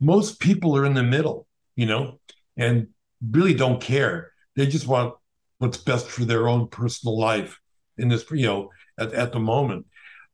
Most 0.00 0.40
people 0.40 0.76
are 0.76 0.86
in 0.86 0.94
the 0.94 1.02
middle 1.02 1.46
you 1.76 1.86
know 1.86 2.18
and 2.56 2.88
really 3.30 3.54
don't 3.54 3.80
care. 3.80 4.32
They 4.56 4.66
just 4.66 4.86
want 4.86 5.14
what's 5.58 5.78
best 5.78 6.06
for 6.06 6.24
their 6.24 6.48
own 6.48 6.68
personal 6.68 7.18
life 7.18 7.58
in 7.98 8.08
this 8.08 8.24
you 8.30 8.46
know 8.46 8.70
at, 8.98 9.12
at 9.12 9.32
the 9.32 9.40
moment. 9.40 9.86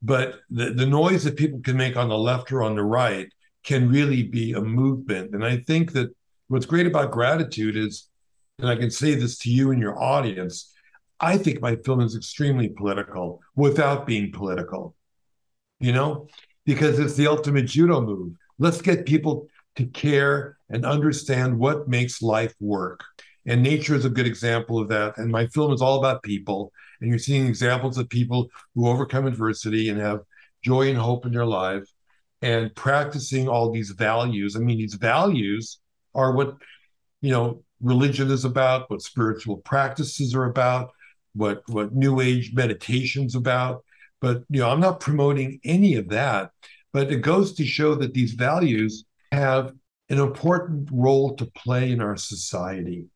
But 0.02 0.40
the, 0.50 0.70
the 0.70 0.86
noise 0.86 1.24
that 1.24 1.36
people 1.36 1.60
can 1.60 1.76
make 1.76 1.96
on 1.96 2.10
the 2.10 2.18
left 2.18 2.52
or 2.52 2.62
on 2.62 2.76
the 2.76 2.82
right 2.82 3.32
can 3.64 3.88
really 3.88 4.22
be 4.22 4.52
a 4.52 4.60
movement. 4.60 5.34
And 5.34 5.44
i 5.44 5.56
think 5.56 5.92
that 5.92 6.14
what's 6.48 6.66
great 6.66 6.86
about 6.86 7.10
gratitude 7.10 7.76
is 7.76 8.08
and 8.58 8.68
i 8.68 8.76
can 8.76 8.90
say 8.90 9.14
this 9.14 9.38
to 9.38 9.50
you 9.50 9.70
and 9.70 9.80
your 9.80 10.00
audience 10.00 10.73
I 11.24 11.38
think 11.38 11.62
my 11.62 11.76
film 11.76 12.00
is 12.00 12.14
extremely 12.14 12.68
political 12.68 13.40
without 13.56 14.06
being 14.06 14.30
political, 14.30 14.94
you 15.80 15.92
know, 15.92 16.28
because 16.66 16.98
it's 16.98 17.14
the 17.14 17.28
ultimate 17.28 17.64
judo 17.66 18.02
move. 18.02 18.34
Let's 18.58 18.82
get 18.82 19.06
people 19.06 19.48
to 19.76 19.86
care 19.86 20.58
and 20.68 20.84
understand 20.84 21.58
what 21.58 21.88
makes 21.88 22.20
life 22.20 22.54
work. 22.60 23.02
And 23.46 23.62
nature 23.62 23.94
is 23.94 24.04
a 24.04 24.10
good 24.10 24.26
example 24.26 24.78
of 24.78 24.88
that. 24.88 25.16
And 25.16 25.30
my 25.30 25.46
film 25.46 25.72
is 25.72 25.80
all 25.80 25.98
about 25.98 26.22
people. 26.22 26.72
And 27.00 27.08
you're 27.08 27.18
seeing 27.18 27.46
examples 27.46 27.96
of 27.96 28.08
people 28.08 28.50
who 28.74 28.88
overcome 28.88 29.26
adversity 29.26 29.88
and 29.88 29.98
have 30.00 30.20
joy 30.62 30.88
and 30.88 30.98
hope 30.98 31.24
in 31.24 31.32
their 31.32 31.46
life 31.46 31.84
and 32.42 32.74
practicing 32.74 33.48
all 33.48 33.70
these 33.70 33.90
values. 33.90 34.56
I 34.56 34.58
mean, 34.60 34.78
these 34.78 34.94
values 34.94 35.78
are 36.14 36.32
what, 36.32 36.56
you 37.22 37.30
know, 37.30 37.62
religion 37.80 38.30
is 38.30 38.44
about, 38.44 38.90
what 38.90 39.02
spiritual 39.02 39.58
practices 39.58 40.34
are 40.34 40.44
about, 40.44 40.90
what 41.34 41.62
what 41.68 41.94
new 41.94 42.20
age 42.20 42.52
meditation's 42.54 43.34
about 43.34 43.84
but 44.20 44.42
you 44.48 44.60
know 44.60 44.70
i'm 44.70 44.80
not 44.80 45.00
promoting 45.00 45.58
any 45.64 45.96
of 45.96 46.08
that 46.08 46.50
but 46.92 47.10
it 47.10 47.22
goes 47.22 47.52
to 47.54 47.66
show 47.66 47.96
that 47.96 48.14
these 48.14 48.32
values 48.32 49.04
have 49.32 49.72
an 50.08 50.20
important 50.20 50.88
role 50.92 51.34
to 51.36 51.46
play 51.46 51.90
in 51.90 52.00
our 52.00 52.16
society. 52.16 53.06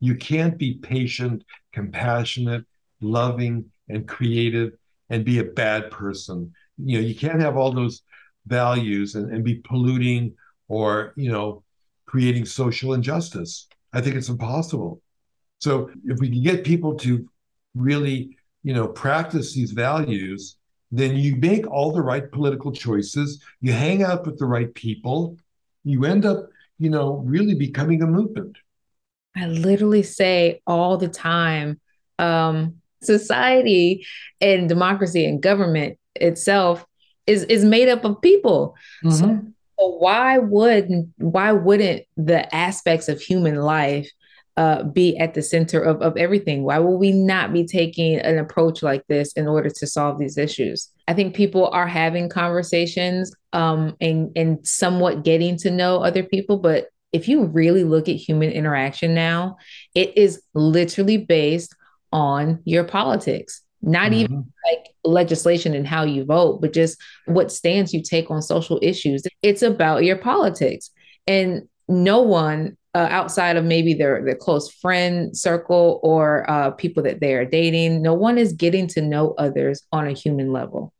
You 0.00 0.16
can't 0.16 0.58
be 0.58 0.74
patient 0.74 1.44
compassionate 1.72 2.64
loving 3.00 3.66
and 3.88 4.08
creative 4.08 4.72
and 5.10 5.24
be 5.24 5.38
a 5.38 5.44
bad 5.44 5.90
person. 5.90 6.52
You 6.78 7.00
know 7.00 7.06
you 7.06 7.14
can't 7.14 7.40
have 7.40 7.56
all 7.56 7.72
those 7.72 8.02
values 8.46 9.14
and, 9.14 9.32
and 9.32 9.44
be 9.44 9.56
polluting 9.56 10.34
or 10.68 11.12
you 11.16 11.30
know 11.30 11.62
creating 12.06 12.44
social 12.44 12.94
injustice. 12.94 13.68
I 13.92 14.00
think 14.00 14.16
it's 14.16 14.28
impossible. 14.28 15.00
So 15.60 15.90
if 16.04 16.18
we 16.18 16.28
can 16.28 16.42
get 16.42 16.64
people 16.64 16.96
to 16.98 17.28
really, 17.74 18.36
you 18.62 18.74
know, 18.74 18.88
practice 18.88 19.54
these 19.54 19.72
values, 19.72 20.56
then 20.90 21.16
you 21.16 21.36
make 21.36 21.66
all 21.66 21.92
the 21.92 22.02
right 22.02 22.30
political 22.30 22.72
choices, 22.72 23.42
you 23.60 23.72
hang 23.72 24.02
out 24.02 24.26
with 24.26 24.38
the 24.38 24.46
right 24.46 24.72
people, 24.74 25.36
you 25.84 26.04
end 26.04 26.24
up, 26.24 26.48
you 26.78 26.90
know, 26.90 27.22
really 27.24 27.54
becoming 27.54 28.02
a 28.02 28.06
movement. 28.06 28.56
I 29.36 29.46
literally 29.46 30.02
say 30.02 30.60
all 30.66 30.96
the 30.96 31.08
time, 31.08 31.80
um, 32.18 32.76
society 33.02 34.04
and 34.40 34.68
democracy 34.68 35.24
and 35.24 35.42
government 35.42 35.98
itself 36.16 36.84
is 37.26 37.44
is 37.44 37.64
made 37.64 37.88
up 37.88 38.04
of 38.04 38.20
people. 38.20 38.74
Mm-hmm. 39.04 39.48
So 39.78 39.86
why 39.86 40.38
would 40.38 41.12
why 41.18 41.52
wouldn't 41.52 42.04
the 42.16 42.52
aspects 42.54 43.08
of 43.08 43.20
human 43.20 43.56
life 43.56 44.10
uh, 44.58 44.82
be 44.82 45.16
at 45.18 45.34
the 45.34 45.42
center 45.42 45.80
of, 45.80 46.02
of 46.02 46.16
everything? 46.16 46.64
Why 46.64 46.80
will 46.80 46.98
we 46.98 47.12
not 47.12 47.52
be 47.52 47.64
taking 47.64 48.18
an 48.18 48.38
approach 48.38 48.82
like 48.82 49.06
this 49.06 49.32
in 49.34 49.46
order 49.46 49.70
to 49.70 49.86
solve 49.86 50.18
these 50.18 50.36
issues? 50.36 50.90
I 51.06 51.14
think 51.14 51.36
people 51.36 51.68
are 51.68 51.86
having 51.86 52.28
conversations 52.28 53.32
um, 53.52 53.96
and, 54.00 54.32
and 54.36 54.66
somewhat 54.66 55.22
getting 55.22 55.56
to 55.58 55.70
know 55.70 56.02
other 56.02 56.24
people. 56.24 56.58
But 56.58 56.88
if 57.12 57.28
you 57.28 57.44
really 57.44 57.84
look 57.84 58.08
at 58.08 58.16
human 58.16 58.50
interaction 58.50 59.14
now, 59.14 59.58
it 59.94 60.18
is 60.18 60.42
literally 60.54 61.18
based 61.18 61.74
on 62.12 62.60
your 62.64 62.82
politics 62.82 63.62
not 63.80 64.10
mm-hmm. 64.10 64.14
even 64.14 64.52
like 64.72 64.88
legislation 65.04 65.72
and 65.72 65.86
how 65.86 66.02
you 66.02 66.24
vote, 66.24 66.60
but 66.60 66.72
just 66.72 67.00
what 67.26 67.52
stance 67.52 67.92
you 67.92 68.02
take 68.02 68.28
on 68.28 68.42
social 68.42 68.80
issues. 68.82 69.22
It's 69.40 69.62
about 69.62 70.02
your 70.02 70.16
politics. 70.16 70.90
And 71.28 71.68
no 71.88 72.20
one 72.20 72.76
uh, 72.94 73.08
outside 73.10 73.56
of 73.56 73.64
maybe 73.64 73.94
their 73.94 74.24
their 74.24 74.34
close 74.34 74.72
friend 74.72 75.36
circle 75.36 76.00
or 76.02 76.48
uh, 76.50 76.70
people 76.72 77.02
that 77.02 77.20
they 77.20 77.34
are 77.34 77.44
dating. 77.44 78.02
No 78.02 78.14
one 78.14 78.38
is 78.38 78.52
getting 78.52 78.86
to 78.88 79.02
know 79.02 79.34
others 79.38 79.82
on 79.92 80.06
a 80.06 80.12
human 80.12 80.52
level. 80.52 80.92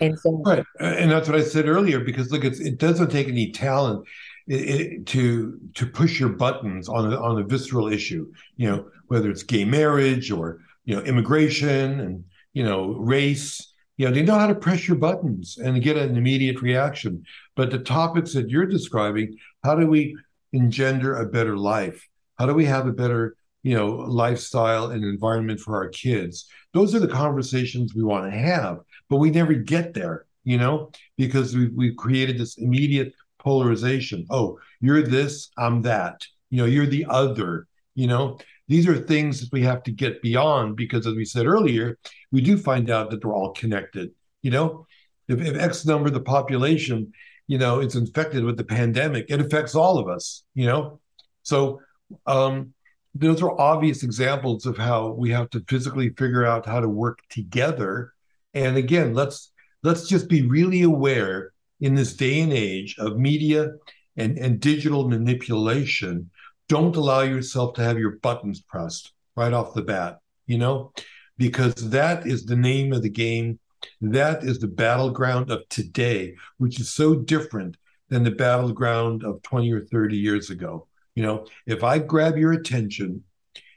And 0.00 0.18
so, 0.18 0.42
right, 0.44 0.64
and 0.80 1.10
that's 1.10 1.28
what 1.28 1.38
I 1.38 1.42
said 1.42 1.66
earlier. 1.66 2.00
Because 2.00 2.30
look, 2.30 2.44
it 2.44 2.78
doesn't 2.78 3.10
take 3.10 3.28
any 3.28 3.52
talent 3.52 4.06
it, 4.46 4.54
it, 4.54 5.06
to 5.06 5.58
to 5.74 5.86
push 5.86 6.18
your 6.20 6.30
buttons 6.30 6.88
on 6.88 7.12
a, 7.12 7.16
on 7.16 7.40
a 7.40 7.44
visceral 7.44 7.88
issue. 7.88 8.30
You 8.56 8.70
know, 8.70 8.88
whether 9.06 9.30
it's 9.30 9.42
gay 9.42 9.64
marriage 9.64 10.30
or 10.30 10.60
you 10.84 10.96
know 10.96 11.02
immigration 11.02 12.00
and 12.00 12.24
you 12.52 12.64
know 12.64 12.94
race. 12.94 13.68
You 13.98 14.08
know, 14.08 14.14
they 14.14 14.22
know 14.22 14.38
how 14.38 14.46
to 14.46 14.54
press 14.54 14.88
your 14.88 14.96
buttons 14.96 15.58
and 15.58 15.82
get 15.82 15.98
an 15.98 16.16
immediate 16.16 16.60
reaction. 16.62 17.24
But 17.54 17.70
the 17.70 17.78
topics 17.78 18.32
that 18.32 18.48
you're 18.48 18.66
describing, 18.66 19.36
how 19.62 19.74
do 19.74 19.86
we 19.86 20.16
engender 20.52 21.16
a 21.16 21.26
better 21.26 21.56
life? 21.56 22.08
How 22.38 22.46
do 22.46 22.54
we 22.54 22.64
have 22.64 22.86
a 22.86 22.92
better, 22.92 23.36
you 23.62 23.76
know, 23.76 23.88
lifestyle 23.88 24.90
and 24.90 25.04
environment 25.04 25.60
for 25.60 25.76
our 25.76 25.88
kids? 25.88 26.46
Those 26.72 26.94
are 26.94 27.00
the 27.00 27.08
conversations 27.08 27.94
we 27.94 28.02
want 28.02 28.30
to 28.30 28.38
have, 28.38 28.78
but 29.08 29.16
we 29.18 29.30
never 29.30 29.54
get 29.54 29.94
there, 29.94 30.26
you 30.44 30.58
know, 30.58 30.90
because 31.16 31.54
we 31.54 31.68
we've 31.68 31.96
created 31.96 32.38
this 32.38 32.56
immediate 32.58 33.12
polarization. 33.38 34.26
Oh, 34.30 34.58
you're 34.80 35.02
this, 35.02 35.50
I'm 35.58 35.82
that. 35.82 36.22
You 36.50 36.58
know, 36.58 36.66
you're 36.66 36.86
the 36.86 37.06
other. 37.08 37.66
You 37.94 38.06
know, 38.06 38.38
These 38.68 38.88
are 38.88 38.96
things 38.96 39.40
that 39.40 39.52
we 39.52 39.62
have 39.62 39.82
to 39.82 39.90
get 39.92 40.22
beyond 40.22 40.76
because, 40.76 41.06
as 41.06 41.14
we 41.14 41.24
said 41.24 41.46
earlier, 41.46 41.98
we 42.30 42.40
do 42.40 42.56
find 42.56 42.88
out 42.88 43.10
that 43.10 43.20
they're 43.20 43.34
all 43.34 43.52
connected. 43.52 44.10
You 44.40 44.50
know, 44.50 44.86
if, 45.28 45.40
if 45.40 45.56
X 45.56 45.84
number 45.84 46.08
of 46.08 46.14
the 46.14 46.20
population, 46.20 47.12
you 47.52 47.58
know, 47.58 47.80
it's 47.80 47.96
infected 47.96 48.44
with 48.44 48.56
the 48.56 48.64
pandemic, 48.64 49.26
it 49.28 49.38
affects 49.38 49.74
all 49.74 49.98
of 49.98 50.08
us. 50.08 50.42
You 50.54 50.66
know, 50.68 51.00
so 51.42 51.82
um, 52.26 52.72
those 53.14 53.42
are 53.42 53.60
obvious 53.60 54.02
examples 54.02 54.64
of 54.64 54.78
how 54.78 55.10
we 55.10 55.28
have 55.32 55.50
to 55.50 55.62
physically 55.68 56.08
figure 56.16 56.46
out 56.46 56.64
how 56.64 56.80
to 56.80 56.88
work 56.88 57.18
together. 57.28 58.14
And 58.54 58.78
again, 58.78 59.12
let's 59.12 59.52
let's 59.82 60.08
just 60.08 60.30
be 60.30 60.48
really 60.48 60.80
aware 60.80 61.52
in 61.78 61.94
this 61.94 62.14
day 62.14 62.40
and 62.40 62.54
age 62.54 62.96
of 62.98 63.18
media 63.18 63.72
and, 64.16 64.38
and 64.38 64.58
digital 64.58 65.06
manipulation. 65.10 66.30
Don't 66.70 66.96
allow 66.96 67.20
yourself 67.20 67.74
to 67.74 67.82
have 67.82 67.98
your 67.98 68.16
buttons 68.22 68.62
pressed 68.62 69.12
right 69.36 69.52
off 69.52 69.74
the 69.74 69.82
bat, 69.82 70.20
you 70.46 70.56
know, 70.56 70.92
because 71.36 71.74
that 71.90 72.26
is 72.26 72.46
the 72.46 72.56
name 72.56 72.94
of 72.94 73.02
the 73.02 73.10
game. 73.10 73.58
That 74.00 74.44
is 74.44 74.58
the 74.58 74.68
battleground 74.68 75.50
of 75.50 75.68
today, 75.68 76.34
which 76.58 76.80
is 76.80 76.92
so 76.92 77.14
different 77.14 77.76
than 78.08 78.24
the 78.24 78.30
battleground 78.30 79.24
of 79.24 79.42
20 79.42 79.72
or 79.72 79.80
30 79.80 80.16
years 80.16 80.50
ago. 80.50 80.86
You 81.14 81.22
know, 81.22 81.46
if 81.66 81.84
I 81.84 81.98
grab 81.98 82.36
your 82.36 82.52
attention, 82.52 83.24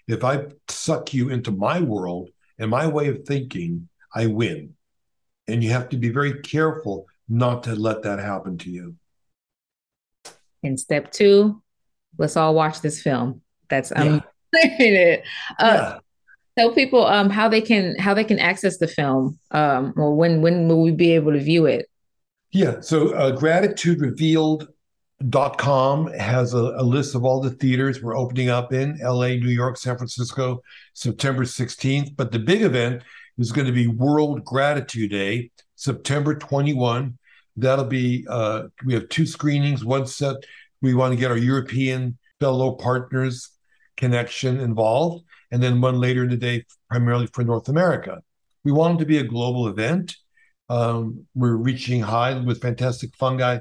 if 0.08 0.24
I 0.24 0.46
suck 0.70 1.14
you 1.14 1.30
into 1.30 1.52
my 1.52 1.82
world 1.82 2.30
and 2.60 2.70
my 2.70 2.88
way 2.88 3.08
of 3.08 3.26
thinking, 3.26 3.90
I 4.14 4.28
win. 4.28 4.74
And 5.48 5.64
you 5.64 5.72
have 5.72 5.90
to 5.90 5.98
be 5.98 6.10
very 6.10 6.42
careful 6.42 7.08
not 7.28 7.64
to 7.64 7.76
let 7.76 8.04
that 8.04 8.20
happen 8.20 8.58
to 8.60 8.70
you. 8.70 8.96
And 10.64 10.80
step 10.80 11.12
two, 11.12 11.62
let's 12.18 12.38
all 12.38 12.56
watch 12.56 12.82
this 12.82 13.02
film. 13.02 13.42
That's 13.70 13.92
I'm 13.96 14.24
yeah. 14.54 15.18
uh, 15.60 15.66
yeah. 15.66 16.00
Tell 16.58 16.74
people 16.74 17.06
um 17.06 17.30
how 17.30 17.50
they 17.50 17.62
can 17.62 17.96
how 18.00 18.14
they 18.14 18.24
can 18.24 18.40
access 18.40 18.78
the 18.78 18.88
film 18.88 19.38
um 19.52 19.94
or 19.98 20.16
when 20.16 20.42
when 20.42 20.68
will 20.68 20.82
we 20.82 20.92
be 20.92 21.12
able 21.12 21.34
to 21.34 21.40
view 21.40 21.66
it? 21.66 21.90
Yeah, 22.52 22.80
so 22.80 23.14
uh, 23.14 23.36
com 25.58 26.08
has 26.14 26.54
a, 26.54 26.58
a, 26.58 26.84
list 26.84 27.16
of 27.16 27.26
all 27.26 27.42
the 27.42 27.50
theaters 27.50 28.02
we're 28.02 28.16
opening 28.16 28.50
up 28.50 28.72
in 28.72 28.98
LA, 29.02 29.28
New 29.28 29.50
York, 29.50 29.76
San 29.76 29.98
Francisco, 29.98 30.62
September 30.94 31.44
16th. 31.44 32.16
But 32.16 32.32
the 32.32 32.40
big 32.40 32.62
event 32.62 33.04
is 33.38 33.52
going 33.52 33.68
to 33.68 33.74
be 33.74 33.88
World 33.88 34.46
Gratitude 34.46 35.12
Day, 35.12 35.52
September 35.76 36.36
21. 36.36 37.18
That'll 37.58 37.86
be 37.86 38.26
uh, 38.30 38.68
we 38.86 38.94
have 38.94 39.10
two 39.10 39.26
screenings. 39.26 39.84
One 39.84 40.08
set 40.08 40.38
we 40.82 40.94
want 40.94 41.12
to 41.14 41.20
get 41.20 41.32
our 41.32 41.38
European 41.38 42.18
fellow 42.40 42.74
partners 42.74 43.50
connection 43.98 44.60
involved, 44.60 45.26
and 45.56 45.64
then 45.64 45.80
one 45.80 46.00
later 46.00 46.24
in 46.24 46.30
the 46.30 46.38
day, 46.38 46.66
primarily 46.90 47.28
for 47.34 47.44
North 47.44 47.70
America. 47.70 48.22
We 48.66 48.72
want 48.72 48.98
it 48.98 49.00
to 49.04 49.06
be 49.06 49.20
a 49.20 49.24
global 49.24 49.68
event. 49.68 50.16
Um, 50.68 51.26
we're 51.34 51.56
reaching 51.56 52.02
high 52.02 52.34
with 52.38 52.62
fantastic 52.62 53.16
fungi 53.16 53.60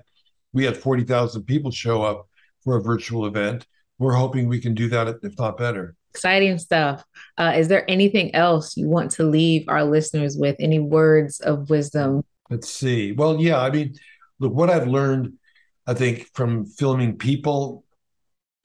we 0.54 0.64
had 0.64 0.76
40,000 0.76 1.42
people 1.42 1.70
show 1.70 2.02
up 2.02 2.28
for 2.62 2.76
a 2.76 2.82
virtual 2.82 3.26
event. 3.26 3.66
We're 3.98 4.14
hoping 4.14 4.48
we 4.48 4.60
can 4.60 4.72
do 4.72 4.88
that, 4.88 5.18
if 5.22 5.38
not 5.38 5.58
better. 5.58 5.96
Exciting 6.10 6.58
stuff. 6.58 7.04
Uh, 7.36 7.52
is 7.56 7.68
there 7.68 7.88
anything 7.90 8.34
else 8.34 8.76
you 8.76 8.88
want 8.88 9.10
to 9.12 9.24
leave 9.24 9.64
our 9.68 9.84
listeners 9.84 10.36
with? 10.38 10.56
Any 10.60 10.78
words 10.78 11.40
of 11.40 11.68
wisdom? 11.68 12.24
Let's 12.48 12.68
see. 12.68 13.12
Well, 13.12 13.40
yeah, 13.40 13.60
I 13.60 13.70
mean, 13.70 13.96
look, 14.38 14.52
what 14.52 14.70
I've 14.70 14.86
learned, 14.86 15.34
I 15.86 15.94
think, 15.94 16.28
from 16.34 16.66
filming 16.66 17.18
people 17.18 17.84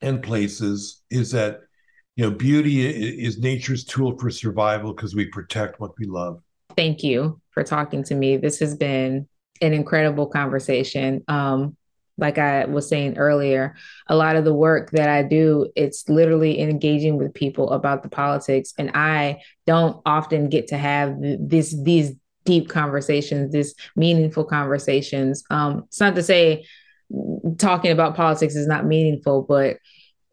and 0.00 0.22
places 0.22 1.02
is 1.10 1.32
that, 1.32 1.60
you 2.16 2.28
know, 2.28 2.30
beauty 2.30 2.86
is 2.86 3.38
nature's 3.38 3.84
tool 3.84 4.18
for 4.18 4.30
survival 4.30 4.92
because 4.92 5.14
we 5.14 5.26
protect 5.26 5.80
what 5.80 5.92
we 5.98 6.06
love. 6.06 6.42
Thank 6.76 7.02
you 7.02 7.40
for 7.50 7.62
talking 7.62 8.04
to 8.04 8.14
me. 8.14 8.36
This 8.36 8.58
has 8.60 8.76
been 8.76 9.28
an 9.60 9.72
incredible 9.72 10.26
conversation. 10.26 11.24
Um, 11.28 11.76
like 12.18 12.38
I 12.38 12.66
was 12.66 12.88
saying 12.88 13.16
earlier, 13.16 13.74
a 14.08 14.14
lot 14.14 14.36
of 14.36 14.44
the 14.44 14.52
work 14.52 14.90
that 14.90 15.08
I 15.08 15.22
do, 15.22 15.70
it's 15.74 16.08
literally 16.08 16.60
engaging 16.60 17.16
with 17.16 17.32
people 17.32 17.70
about 17.70 18.02
the 18.02 18.10
politics. 18.10 18.74
And 18.76 18.90
I 18.94 19.42
don't 19.66 20.00
often 20.04 20.48
get 20.48 20.68
to 20.68 20.76
have 20.76 21.16
this 21.18 21.74
these 21.82 22.12
deep 22.44 22.68
conversations, 22.68 23.52
this 23.52 23.74
meaningful 23.96 24.44
conversations. 24.44 25.42
Um, 25.50 25.84
it's 25.88 26.00
not 26.00 26.14
to 26.14 26.22
say 26.22 26.66
talking 27.58 27.90
about 27.90 28.16
politics 28.16 28.54
is 28.54 28.66
not 28.66 28.86
meaningful, 28.86 29.42
but 29.42 29.78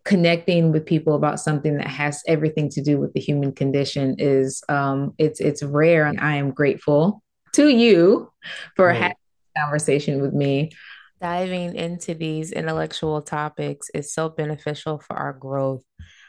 connecting 0.07 0.71
with 0.71 0.85
people 0.85 1.15
about 1.15 1.37
something 1.37 1.75
that 1.75 1.87
has 1.87 2.23
everything 2.27 2.69
to 2.69 2.81
do 2.81 2.97
with 2.97 3.11
the 3.11 3.19
human 3.19 3.51
condition 3.51 4.15
is 4.17 4.63
um, 4.69 5.13
it's 5.17 5.41
it's 5.41 5.61
rare. 5.61 6.05
And 6.05 6.17
I 6.21 6.37
am 6.37 6.51
grateful 6.51 7.21
to 7.53 7.67
you 7.67 8.31
for 8.77 8.93
having 8.93 9.17
a 9.55 9.59
conversation 9.59 10.21
with 10.21 10.33
me. 10.33 10.71
Diving 11.19 11.75
into 11.75 12.13
these 12.13 12.53
intellectual 12.53 13.21
topics 13.21 13.89
is 13.93 14.13
so 14.13 14.29
beneficial 14.29 14.99
for 14.99 15.17
our 15.17 15.33
growth. 15.33 15.83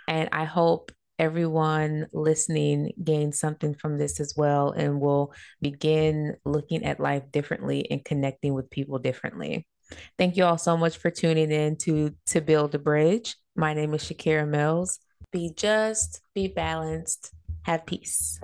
And 0.08 0.28
I 0.32 0.44
hope 0.44 0.90
everyone 1.20 2.08
listening 2.12 2.92
gains 3.02 3.38
something 3.38 3.74
from 3.74 3.96
this 3.96 4.18
as 4.18 4.34
well 4.36 4.72
and 4.72 5.00
will 5.00 5.32
begin 5.60 6.34
looking 6.44 6.84
at 6.84 6.98
life 6.98 7.30
differently 7.30 7.88
and 7.92 8.04
connecting 8.04 8.54
with 8.54 8.70
people 8.70 8.98
differently. 8.98 9.68
Thank 10.16 10.36
you 10.36 10.44
all 10.44 10.58
so 10.58 10.76
much 10.76 10.96
for 10.96 11.10
tuning 11.10 11.50
in 11.50 11.76
to 11.78 12.14
To 12.26 12.40
Build 12.40 12.74
a 12.74 12.78
Bridge. 12.78 13.36
My 13.58 13.74
name 13.74 13.92
is 13.92 14.04
Shakira 14.04 14.46
Mills. 14.46 15.00
Be 15.32 15.50
just, 15.52 16.20
be 16.32 16.46
balanced, 16.46 17.32
have 17.62 17.84
peace. 17.86 18.38